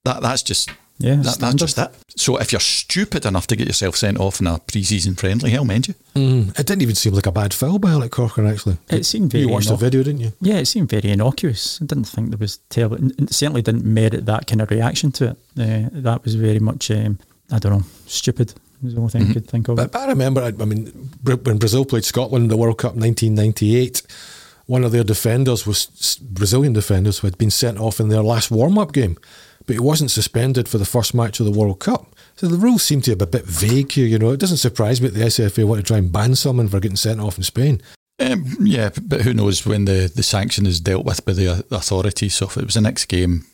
That 0.03 0.21
that's 0.21 0.41
just 0.41 0.71
yeah, 0.99 1.15
that, 1.15 1.37
that's 1.39 1.55
just 1.55 1.77
it. 1.77 1.91
So 2.17 2.37
if 2.37 2.51
you're 2.51 2.59
stupid 2.59 3.25
enough 3.25 3.47
to 3.47 3.55
get 3.55 3.67
yourself 3.67 3.95
sent 3.95 4.19
off 4.19 4.41
in 4.41 4.47
a 4.47 4.59
pre-season 4.59 5.15
friendly, 5.15 5.49
hell 5.51 5.63
mend 5.63 5.87
you. 5.87 5.95
Mm, 6.13 6.59
it 6.59 6.67
didn't 6.67 6.81
even 6.81 6.95
seem 6.95 7.13
like 7.13 7.25
a 7.25 7.31
bad 7.31 7.53
foul 7.53 7.79
by 7.79 7.91
Alec 7.91 8.11
Cochrane, 8.11 8.47
actually. 8.47 8.77
It 8.89 9.05
seemed 9.05 9.31
very. 9.31 9.45
You 9.45 9.49
watched 9.49 9.69
innoc- 9.69 9.79
the 9.79 9.85
video, 9.85 10.03
didn't 10.03 10.21
you? 10.21 10.33
Yeah, 10.41 10.55
it 10.55 10.65
seemed 10.65 10.89
very 10.89 11.09
innocuous. 11.09 11.81
I 11.81 11.85
didn't 11.85 12.03
think 12.03 12.29
there 12.29 12.37
was 12.37 12.57
terrible. 12.69 12.97
It 12.97 13.33
certainly 13.33 13.61
didn't 13.61 13.85
merit 13.85 14.25
that 14.25 14.47
kind 14.47 14.61
of 14.61 14.69
reaction 14.69 15.11
to 15.13 15.29
it. 15.29 15.37
Uh, 15.57 15.89
that 15.93 16.23
was 16.25 16.35
very 16.35 16.59
much, 16.59 16.91
um, 16.91 17.17
I 17.49 17.59
don't 17.59 17.71
know, 17.71 17.85
stupid. 18.05 18.53
Was 18.81 18.93
the 18.93 18.99
only 18.99 19.11
thing 19.11 19.21
mm-hmm. 19.21 19.31
I 19.31 19.33
could 19.33 19.49
think 19.49 19.67
of. 19.69 19.75
But, 19.77 19.91
but 19.91 20.01
I 20.01 20.07
remember, 20.07 20.41
I 20.41 20.51
mean, 20.51 21.11
when 21.23 21.57
Brazil 21.57 21.85
played 21.85 22.05
Scotland 22.05 22.43
in 22.43 22.49
the 22.49 22.57
World 22.57 22.77
Cup 22.77 22.95
1998 22.95 24.01
one 24.69 24.83
of 24.83 24.91
their 24.91 25.03
defenders 25.03 25.65
was 25.65 26.19
Brazilian 26.21 26.73
defenders 26.73 27.19
who 27.19 27.27
had 27.27 27.37
been 27.37 27.51
sent 27.51 27.79
off 27.79 27.99
in 27.99 28.09
their 28.09 28.21
last 28.21 28.51
warm 28.51 28.77
up 28.77 28.91
game 28.93 29.17
but 29.69 29.75
he 29.75 29.79
wasn't 29.79 30.09
suspended 30.09 30.67
for 30.67 30.79
the 30.79 30.85
first 30.85 31.13
match 31.13 31.39
of 31.39 31.45
the 31.45 31.51
World 31.51 31.79
Cup. 31.79 32.15
So 32.37 32.47
the 32.47 32.57
rules 32.57 32.81
seem 32.81 33.01
to 33.01 33.15
be 33.15 33.23
a 33.23 33.27
bit 33.27 33.45
vague 33.45 33.91
here, 33.91 34.07
you 34.07 34.17
know. 34.17 34.31
It 34.31 34.39
doesn't 34.39 34.57
surprise 34.57 34.99
me 34.99 35.09
that 35.09 35.19
the 35.19 35.25
SFA 35.25 35.63
want 35.63 35.79
to 35.79 35.85
try 35.85 35.99
and 35.99 36.11
ban 36.11 36.33
someone 36.33 36.67
for 36.67 36.79
getting 36.79 36.97
sent 36.97 37.19
off 37.19 37.37
in 37.37 37.43
Spain. 37.43 37.79
Um, 38.19 38.45
yeah, 38.61 38.89
but 38.99 39.21
who 39.21 39.31
knows 39.31 39.67
when 39.67 39.85
the, 39.85 40.11
the 40.13 40.23
sanction 40.23 40.65
is 40.65 40.79
dealt 40.79 41.05
with 41.05 41.23
by 41.23 41.33
the 41.33 41.63
authorities. 41.69 42.33
So 42.33 42.47
if 42.47 42.57
it 42.57 42.65
was 42.65 42.73
the 42.73 42.81
next 42.81 43.05
game, 43.05 43.45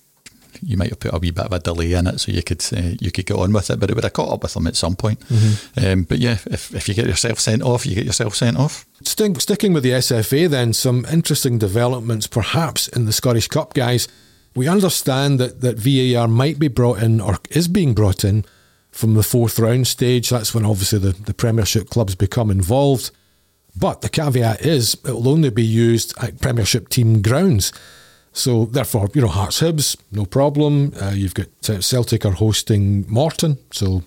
you 0.65 0.77
might 0.77 0.89
have 0.89 0.99
put 0.99 1.13
a 1.13 1.19
wee 1.19 1.31
bit 1.31 1.45
of 1.45 1.53
a 1.53 1.59
delay 1.59 1.93
in 1.93 2.07
it 2.07 2.19
so 2.19 2.31
you 2.31 2.41
could 2.41 2.63
uh, 2.75 2.95
you 2.99 3.11
could 3.11 3.25
get 3.25 3.37
on 3.37 3.53
with 3.53 3.69
it, 3.69 3.79
but 3.79 3.89
it 3.89 3.95
would 3.95 4.03
have 4.03 4.13
caught 4.13 4.33
up 4.33 4.43
with 4.43 4.53
them 4.53 4.67
at 4.67 4.75
some 4.75 4.95
point. 4.95 5.19
Mm-hmm. 5.27 5.85
Um, 5.85 6.03
but 6.03 6.17
yeah, 6.17 6.37
if, 6.47 6.73
if 6.73 6.89
you 6.89 6.95
get 6.95 7.05
yourself 7.05 7.39
sent 7.39 7.61
off, 7.61 7.85
you 7.85 7.95
get 7.95 8.05
yourself 8.05 8.35
sent 8.35 8.57
off. 8.57 8.85
sticking 9.39 9.73
with 9.73 9.83
the 9.83 9.91
SFA, 9.91 10.49
then 10.49 10.73
some 10.73 11.05
interesting 11.05 11.59
developments 11.59 12.27
perhaps 12.27 12.87
in 12.87 13.05
the 13.05 13.13
Scottish 13.13 13.47
Cup, 13.47 13.73
guys. 13.73 14.07
We 14.55 14.67
understand 14.67 15.39
that, 15.39 15.61
that 15.61 15.77
VAR 15.77 16.27
might 16.27 16.57
be 16.57 16.69
brought 16.69 17.03
in 17.03 17.19
or 17.19 17.37
is 17.51 17.67
being 17.67 17.93
brought 17.93 18.23
in 18.23 18.45
from 18.89 19.13
the 19.13 19.23
fourth 19.23 19.59
round 19.59 19.85
stage. 19.85 20.29
That's 20.29 20.55
when 20.55 20.65
obviously 20.65 20.99
the, 20.99 21.11
the 21.11 21.33
Premiership 21.33 21.89
clubs 21.89 22.15
become 22.15 22.49
involved. 22.49 23.11
But 23.77 24.01
the 24.01 24.09
caveat 24.09 24.65
is 24.65 24.93
it 25.05 25.11
will 25.11 25.27
only 25.27 25.49
be 25.49 25.65
used 25.65 26.13
at 26.21 26.39
Premiership 26.39 26.87
team 26.87 27.21
grounds. 27.21 27.73
So 28.35 28.65
therefore, 28.65 29.09
you 29.13 29.21
know, 29.21 29.29
Hearts 29.29 29.61
Hibs, 29.61 29.95
no 30.11 30.25
problem. 30.25 30.93
Uh, 31.01 31.13
you've 31.15 31.33
got 31.33 31.47
uh, 31.69 31.79
Celtic 31.79 32.25
are 32.25 32.33
hosting 32.33 33.05
Morton, 33.07 33.57
so 33.71 34.03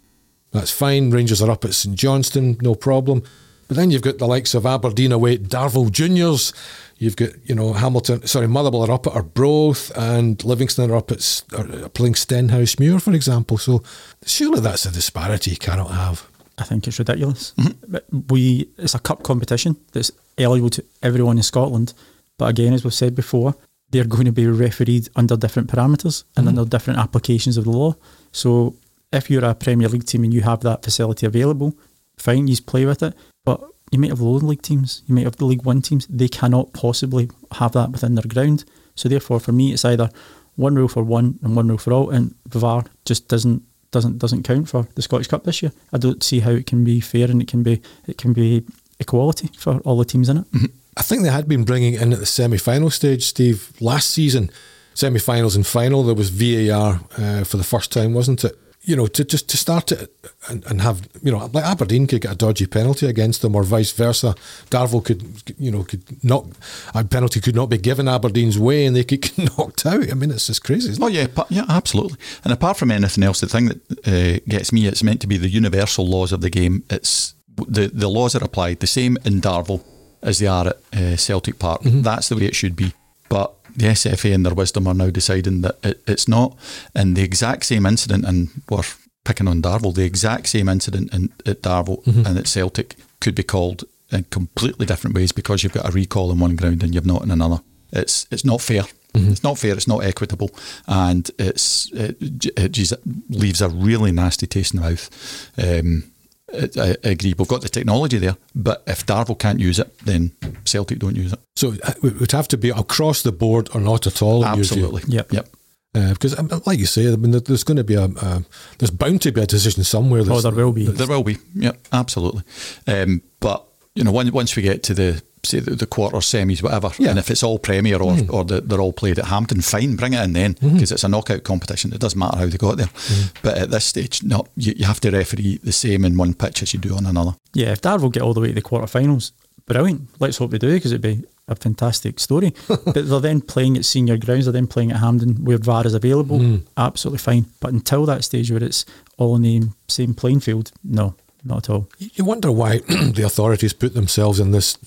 that's 0.53 0.71
fine. 0.71 1.11
Rangers 1.11 1.41
are 1.41 1.51
up 1.51 1.64
at 1.64 1.73
St 1.73 1.97
Johnstone, 1.97 2.59
no 2.61 2.75
problem. 2.75 3.23
But 3.69 3.79
then 3.79 3.91
you've 3.91 4.03
got 4.03 4.19
the 4.19 4.27
likes 4.27 4.55
of 4.55 4.67
Aberdeen 4.67 5.12
away 5.12 5.35
at 5.35 5.45
Darvel 5.45 5.91
Juniors. 5.91 6.53
You've 6.99 7.17
got, 7.17 7.31
you 7.45 7.55
know, 7.55 7.73
Hamilton, 7.73 8.27
sorry, 8.27 8.49
Motherwell 8.49 8.85
are 8.85 8.93
up 8.93 9.07
at 9.07 9.14
Arbroath 9.14 9.91
and 9.97 10.43
Livingston 10.45 10.91
are 10.91 10.97
up 10.97 11.11
at 11.11 11.43
are 11.57 11.88
playing 11.88 12.14
Stenhousemuir, 12.14 13.01
for 13.01 13.14
example. 13.14 13.57
So 13.57 13.83
surely 14.27 14.61
that's 14.61 14.85
a 14.85 14.93
disparity 14.93 15.53
you 15.53 15.57
cannot 15.57 15.91
have. 15.93 16.27
I 16.59 16.64
think 16.64 16.87
it's 16.87 16.99
ridiculous. 16.99 17.55
Mm-hmm. 17.57 18.21
We 18.29 18.69
It's 18.77 18.95
a 18.95 18.99
cup 18.99 19.23
competition 19.23 19.77
that's 19.93 20.11
eligible 20.37 20.71
to 20.71 20.85
everyone 21.03 21.38
in 21.38 21.43
Scotland. 21.43 21.95
But 22.37 22.51
again, 22.51 22.73
as 22.73 22.85
we've 22.85 22.95
said 22.95 23.14
before, 23.14 23.55
they're 23.90 24.05
going 24.05 24.27
to 24.27 24.33
be 24.33 24.46
refereed 24.46 25.09
under 25.16 25.37
different 25.37 25.68
parameters 25.70 26.24
and 26.37 26.46
mm-hmm. 26.46 26.59
under 26.59 26.68
different 26.68 26.98
applications 26.98 27.57
of 27.57 27.64
the 27.64 27.70
law. 27.70 27.94
So 28.33 28.77
if 29.12 29.31
you're 29.31 29.44
a 29.44 29.55
Premier 29.55 29.88
League 29.88 30.07
team 30.07 30.24
and 30.24 30.35
you 30.35 30.42
have 30.42 30.61
that 30.61 30.83
facility 30.83 31.27
available, 31.27 31.77
fine, 32.18 32.48
you 32.48 32.57
play 32.61 32.85
with 32.85 33.03
it. 33.03 33.14
But 33.44 33.61
you 33.90 33.98
might 33.98 34.11
have 34.11 34.20
lower 34.20 34.40
league 34.40 34.62
teams, 34.62 35.03
you 35.07 35.14
might 35.14 35.24
have 35.24 35.37
the 35.37 35.46
League 35.46 35.64
One 35.64 35.81
teams. 35.81 36.07
They 36.09 36.29
cannot 36.29 36.72
possibly 36.74 37.31
have 37.53 37.72
that 37.72 37.90
within 37.90 38.14
their 38.14 38.24
ground. 38.27 38.64
So 38.94 39.09
therefore, 39.09 39.40
for 39.40 39.53
me, 39.53 39.72
it's 39.72 39.85
either 39.85 40.11
one 40.57 40.74
rule 40.74 40.88
for 40.88 41.03
one 41.03 41.38
and 41.42 41.57
one 41.57 41.68
rule 41.68 41.79
for 41.79 41.92
all, 41.92 42.11
and 42.11 42.35
VAR 42.46 42.85
just 43.05 43.29
doesn't 43.29 43.62
doesn't 43.90 44.18
doesn't 44.18 44.42
count 44.42 44.68
for 44.68 44.87
the 44.94 45.03
Scottish 45.03 45.29
Cup 45.29 45.44
this 45.44 45.62
year. 45.62 45.72
I 45.92 45.98
don't 45.98 46.22
see 46.22 46.40
how 46.40 46.51
it 46.51 46.66
can 46.66 46.85
be 46.85 47.01
fair 47.01 47.31
and 47.31 47.40
it 47.40 47.48
can 47.48 47.62
be 47.62 47.81
it 48.07 48.18
can 48.18 48.33
be 48.33 48.64
equality 49.01 49.51
for 49.57 49.79
all 49.81 49.96
the 49.96 50.05
teams 50.05 50.29
in 50.29 50.38
it. 50.38 50.51
Mm-hmm. 50.53 50.78
I 50.99 51.03
think 51.03 51.23
they 51.23 51.31
had 51.31 51.49
been 51.49 51.65
bringing 51.65 51.95
in 51.95 52.13
at 52.13 52.19
the 52.19 52.27
semi-final 52.27 52.91
stage, 52.91 53.25
Steve, 53.25 53.73
last 53.81 54.11
season. 54.11 54.51
Semi-finals 54.95 55.55
and 55.55 55.65
final, 55.65 56.03
there 56.03 56.15
was 56.15 56.31
VAR 56.31 57.01
uh, 57.17 57.45
for 57.45 57.57
the 57.57 57.65
first 57.65 57.93
time, 57.93 58.15
wasn't 58.15 58.45
it? 58.45 58.59
you 58.89 58.97
know, 58.97 59.07
to 59.07 59.23
just 59.23 59.51
to 59.51 59.59
start 59.59 59.93
it 59.93 60.11
and, 60.49 60.65
and 60.65 60.81
have, 60.81 61.07
you 61.23 61.31
know, 61.31 61.51
like 61.53 61.65
Aberdeen 61.65 62.07
could 62.07 62.23
get 62.23 62.33
a 62.33 62.35
dodgy 62.35 62.67
penalty 62.67 63.07
against 63.07 63.43
them 63.43 63.55
or 63.55 63.63
vice 63.63 63.93
versa. 63.93 64.35
Darvel 64.71 65.05
could, 65.05 65.43
you 65.59 65.71
know, 65.71 65.83
could 65.83 66.25
not, 66.25 66.47
a 66.95 67.05
penalty 67.05 67.39
could 67.41 67.55
not 67.55 67.69
be 67.69 67.77
given 67.77 68.09
Aberdeen's 68.09 68.59
way 68.59 68.87
and 68.87 68.97
they 68.97 69.05
could 69.05 69.21
get 69.37 69.37
knocked 69.59 69.85
out. 69.85 70.11
I 70.11 70.15
mean, 70.15 70.31
it's 70.31 70.47
just 70.47 70.65
crazy. 70.65 70.97
oh, 71.03 71.09
yeah, 71.09 71.27
yeah, 71.51 71.67
absolutely. 71.69 72.19
And 72.45 72.53
apart 72.53 72.79
from 72.79 72.91
anything 72.91 73.25
else, 73.25 73.41
the 73.41 73.47
thing 73.47 73.67
that 73.67 74.09
uh, 74.09 74.41
gets 74.49 74.73
me, 74.73 74.87
it's 74.87 75.03
meant 75.03 75.21
to 75.21 75.27
be 75.27 75.37
the 75.37 75.51
universal 75.51 76.07
laws 76.07 76.33
of 76.33 76.41
the 76.41 76.49
game. 76.51 76.85
It's 76.89 77.35
the, 77.57 77.89
the 77.89 78.09
laws 78.09 78.35
are 78.35 78.43
applied 78.43 78.81
the 78.81 78.87
same 78.87 79.19
in 79.25 79.43
Darvel 79.43 79.85
as 80.22 80.38
they 80.38 80.46
are 80.46 80.68
at 80.68 80.76
uh, 80.92 81.16
Celtic 81.16 81.59
Park. 81.59 81.83
Mm-hmm. 81.83 82.02
That's 82.02 82.28
the 82.28 82.37
way 82.37 82.44
it 82.44 82.57
should 82.57 82.76
be. 82.76 82.92
But 83.28 83.52
the 83.76 83.87
SFA 83.87 84.35
and 84.35 84.44
their 84.44 84.54
wisdom 84.54 84.87
are 84.87 84.94
now 84.94 85.11
deciding 85.11 85.61
that 85.62 85.78
it, 85.83 86.02
it's 86.07 86.28
not. 86.28 86.57
And 86.94 87.16
the 87.16 87.22
exact 87.22 87.64
same 87.66 87.87
incident, 87.87 88.24
and 88.24 88.48
we're 88.68 88.83
picking 89.24 89.48
on 89.48 89.62
Darvel, 89.62 89.94
the 89.94 90.04
exact 90.04 90.48
same 90.48 90.68
incident 90.68 91.12
in, 91.12 91.31
at 91.46 91.62
Darvel 91.62 92.02
mm-hmm. 92.04 92.26
and 92.26 92.38
at 92.38 92.48
Celtic 92.48 92.96
could 93.20 93.35
be 93.35 93.42
called 93.42 93.85
in 94.11 94.24
completely 94.24 94.87
different 94.87 95.14
ways 95.14 95.33
because 95.33 95.62
you've 95.62 95.72
got 95.72 95.88
a 95.88 95.92
recall 95.92 96.33
in 96.33 96.38
one 96.38 96.57
ground 96.57 96.83
and 96.83 96.94
you've 96.94 97.07
not 97.07 97.22
in 97.22 97.31
another. 97.31 97.61
It's 97.92 98.26
it's 98.31 98.44
not 98.44 98.61
fair. 98.61 98.83
Mm-hmm. 99.14 99.31
It's 99.31 99.42
not 99.42 99.59
fair. 99.59 99.72
It's 99.72 99.88
not 99.88 100.04
equitable, 100.04 100.50
and 100.87 101.31
it's 101.38 101.90
it, 101.92 102.16
it 102.57 102.72
just 102.72 102.94
leaves 103.31 103.62
a 103.62 103.68
really 103.68 104.12
nasty 104.12 104.46
taste 104.46 104.74
in 104.74 104.81
the 104.81 104.90
mouth. 104.90 105.50
Um, 105.59 106.04
I, 106.53 106.97
I 107.05 107.11
agree. 107.11 107.35
We've 107.37 107.49
got 107.49 107.63
the 107.63 107.69
technology 107.69 108.19
there, 108.19 108.37
but 108.55 108.83
if 108.87 109.05
Darvel 109.05 109.39
can't 109.39 109.61
use 109.61 109.79
it, 109.79 109.99
then 110.01 110.33
Celtic 110.65 110.99
don't 110.99 111.17
use 111.17 111.33
it. 111.33 111.41
So 111.57 111.75
uh, 111.85 111.93
it 112.03 112.21
would 112.21 112.33
have 112.33 112.49
to 112.49 112.57
be 112.57 112.71
across 112.71 113.23
the 113.23 113.33
board 113.33 113.69
or 113.75 113.81
not 113.81 114.07
at 114.07 114.23
all. 114.23 114.45
Absolutely. 114.45 115.03
Yep. 115.07 115.33
Yep. 115.33 115.49
Uh, 115.95 116.13
because, 116.13 116.39
um, 116.39 116.49
like 116.67 116.79
you 116.79 116.87
say, 116.87 117.11
I 117.13 117.17
mean, 117.17 117.31
there's 117.31 117.65
going 117.65 117.79
to 117.79 117.85
be 117.85 117.95
a, 117.95 118.05
a 118.05 118.45
there's 118.79 118.91
bound 118.91 119.23
to 119.23 119.33
be 119.33 119.41
a 119.41 119.47
decision 119.47 119.85
somewhere. 119.85 120.23
Oh, 120.27 120.41
there 120.41 120.53
will 120.53 120.73
be. 120.73 120.87
There 120.87 121.07
will 121.07 121.25
be. 121.25 121.39
Yep, 121.55 121.89
absolutely. 121.93 122.43
Um, 122.87 123.23
but 123.41 123.67
you 123.95 124.05
know, 124.05 124.13
once 124.13 124.31
once 124.31 124.55
we 124.55 124.63
get 124.63 124.83
to 124.85 124.95
the 124.95 125.23
say 125.44 125.61
the, 125.61 125.74
the 125.74 125.87
quarter 125.87 126.16
semis, 126.18 126.62
whatever, 126.62 126.90
yeah. 126.98 127.11
and 127.11 127.18
if 127.18 127.31
it's 127.31 127.42
all 127.42 127.59
Premier 127.59 127.96
or 127.96 128.12
mm. 128.12 128.33
or 128.33 128.44
the, 128.44 128.61
they're 128.61 128.81
all 128.81 128.92
played 128.92 129.18
at 129.18 129.27
Hampden, 129.27 129.61
fine, 129.61 129.96
bring 129.96 130.12
it 130.12 130.22
in 130.24 130.33
then 130.33 130.53
because 130.53 130.70
mm-hmm. 130.70 130.94
it's 130.94 131.05
a 131.05 131.09
knockout 131.09 131.44
competition. 131.44 131.92
It 131.92 132.01
doesn't 132.01 132.18
matter 132.18 132.38
how 132.38 132.46
they 132.46 132.59
got 132.59 132.77
there. 132.77 132.87
Mm. 132.87 133.33
But 133.42 133.59
at 133.59 133.70
this 133.70 133.85
stage, 133.85 134.22
no, 134.22 134.46
you, 134.57 134.74
you 134.77 134.85
have 134.85 135.01
to 135.01 135.11
referee 135.11 135.61
the 135.62 135.72
same 135.72 136.05
in 136.05 136.16
one 136.16 136.35
pitch 136.35 136.62
as 136.62 136.74
you 136.74 136.81
do 136.81 136.96
on 136.96 137.07
another. 137.07 137.35
Yeah, 137.55 137.72
if 137.72 137.81
Darvel 137.81 138.12
get 138.12 138.22
all 138.22 138.35
the 138.35 138.40
way 138.40 138.48
to 138.48 138.55
the 138.55 138.62
quarterfinals, 138.62 139.33
brilliant. 139.66 140.09
Let's 140.18 140.38
hope 140.38 140.51
they 140.51 140.59
do 140.59 140.72
because 140.72 140.92
it'd 140.92 141.03
be 141.03 141.24
a 141.46 141.55
fantastic 141.55 142.20
story. 142.20 142.55
but 142.68 142.94
they're 142.94 143.20
then 143.20 143.40
playing 143.40 143.77
at 143.77 143.85
senior 143.85 144.16
grounds, 144.16 144.46
they're 144.46 144.53
then 144.53 144.66
playing 144.66 144.90
at 144.90 144.98
Hampden 144.98 145.44
where 145.44 145.59
VAR 145.59 145.87
is 145.87 145.94
available. 145.94 146.38
Mm. 146.38 146.62
Absolutely 146.77 147.18
fine. 147.18 147.46
But 147.61 147.72
until 147.72 148.07
that 148.07 148.24
stage 148.24 148.51
where 148.51 148.62
it's 148.62 148.85
all 149.16 149.37
in 149.37 149.42
the 149.42 149.62
same 149.88 150.14
playing 150.14 150.40
field, 150.40 150.72
no, 150.85 151.14
not 151.44 151.68
at 151.68 151.70
all. 151.70 151.88
You 151.98 152.24
wonder 152.24 152.51
why 152.51 152.79
the 152.88 153.22
authorities 153.24 153.72
put 153.72 153.94
themselves 153.94 154.40
in 154.40 154.51
this 154.51 154.79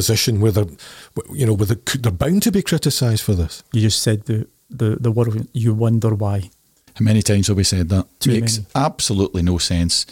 position 0.00 0.40
where 0.40 0.52
they're, 0.52 0.72
you 1.32 1.46
know, 1.46 1.54
where 1.54 1.66
they're, 1.66 1.98
they're 2.02 2.12
bound 2.12 2.42
to 2.42 2.52
be 2.52 2.62
criticised 2.62 3.22
for 3.22 3.34
this. 3.34 3.62
You 3.72 3.80
just 3.80 4.02
said 4.02 4.26
the, 4.26 4.46
the, 4.68 4.96
the 5.00 5.10
word, 5.10 5.48
you 5.52 5.72
wonder 5.74 6.14
why. 6.14 6.50
How 6.94 7.02
many 7.04 7.22
times 7.22 7.48
have 7.48 7.56
we 7.56 7.64
said 7.64 7.88
that? 7.88 8.06
Too 8.20 8.32
Makes 8.32 8.58
many. 8.58 8.68
absolutely 8.74 9.42
no 9.42 9.58
sense. 9.58 10.06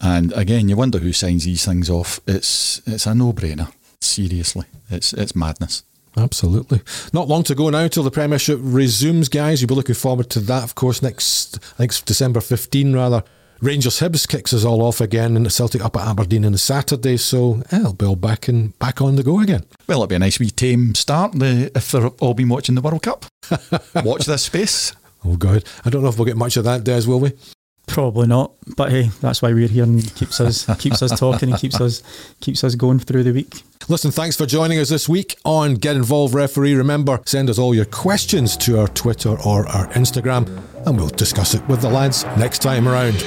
And 0.00 0.32
again, 0.32 0.68
you 0.68 0.76
wonder 0.76 0.98
who 0.98 1.12
signs 1.12 1.44
these 1.44 1.64
things 1.64 1.88
off. 1.88 2.20
It's 2.26 2.82
it's 2.86 3.06
a 3.06 3.14
no 3.14 3.32
brainer. 3.32 3.68
Seriously, 4.00 4.64
it's 4.90 5.12
it's 5.12 5.34
madness. 5.36 5.84
Absolutely. 6.16 6.80
Not 7.12 7.28
long 7.28 7.42
to 7.44 7.54
go 7.54 7.70
now 7.70 7.88
till 7.88 8.02
the 8.02 8.10
Premiership 8.10 8.58
resumes, 8.60 9.28
guys. 9.28 9.60
You'll 9.60 9.68
be 9.68 9.74
looking 9.74 9.94
forward 9.94 10.28
to 10.30 10.40
that, 10.40 10.64
of 10.64 10.74
course, 10.74 11.00
next, 11.02 11.56
I 11.56 11.76
think 11.76 11.90
it's 11.92 12.02
December 12.02 12.40
15, 12.42 12.92
rather. 12.92 13.22
Rangers 13.62 14.00
Hibs 14.00 14.26
kicks 14.26 14.52
us 14.52 14.64
all 14.64 14.82
off 14.82 15.00
again, 15.00 15.36
and 15.36 15.46
the 15.46 15.50
Celtic 15.50 15.84
up 15.84 15.96
at 15.96 16.08
Aberdeen 16.08 16.44
on 16.44 16.50
the 16.50 16.58
Saturday, 16.58 17.16
so 17.16 17.62
yeah, 17.70 17.78
it'll 17.78 17.92
be 17.92 18.04
all 18.04 18.16
back 18.16 18.48
and 18.48 18.76
back 18.80 19.00
on 19.00 19.14
the 19.14 19.22
go 19.22 19.38
again. 19.38 19.64
Well, 19.86 19.98
it'll 19.98 20.08
be 20.08 20.16
a 20.16 20.18
nice 20.18 20.40
wee 20.40 20.50
tame 20.50 20.96
start 20.96 21.38
the, 21.38 21.70
if 21.72 21.92
they're 21.92 22.08
all 22.08 22.34
been 22.34 22.48
watching 22.48 22.74
the 22.74 22.80
World 22.80 23.04
Cup. 23.04 23.24
Watch 24.04 24.26
this 24.26 24.42
space. 24.42 24.92
Oh, 25.24 25.36
God. 25.36 25.62
I 25.84 25.90
don't 25.90 26.02
know 26.02 26.08
if 26.08 26.18
we'll 26.18 26.26
get 26.26 26.36
much 26.36 26.56
of 26.56 26.64
that, 26.64 26.82
Des, 26.82 27.06
will 27.06 27.20
we? 27.20 27.34
Probably 27.86 28.26
not, 28.26 28.52
but 28.76 28.90
hey, 28.90 29.10
that's 29.20 29.42
why 29.42 29.52
we're 29.52 29.68
here 29.68 29.84
and 29.84 30.02
keeps 30.14 30.40
us 30.40 30.64
keeps 30.78 31.02
us 31.02 31.18
talking 31.18 31.50
and 31.50 31.58
keeps 31.58 31.80
us 31.80 32.02
keeps 32.40 32.62
us 32.64 32.74
going 32.74 33.00
through 33.00 33.24
the 33.24 33.32
week. 33.32 33.62
Listen, 33.88 34.10
thanks 34.10 34.36
for 34.36 34.46
joining 34.46 34.78
us 34.78 34.88
this 34.88 35.08
week 35.08 35.36
on 35.44 35.74
Get 35.74 35.96
Involved 35.96 36.32
Referee. 36.32 36.74
Remember, 36.74 37.20
send 37.26 37.50
us 37.50 37.58
all 37.58 37.74
your 37.74 37.84
questions 37.84 38.56
to 38.58 38.78
our 38.78 38.88
Twitter 38.88 39.30
or 39.30 39.66
our 39.66 39.88
Instagram, 39.88 40.62
and 40.86 40.96
we'll 40.96 41.08
discuss 41.08 41.54
it 41.54 41.66
with 41.68 41.80
the 41.80 41.88
lads 41.88 42.24
next 42.36 42.60
time 42.60 42.88
around. 42.88 43.22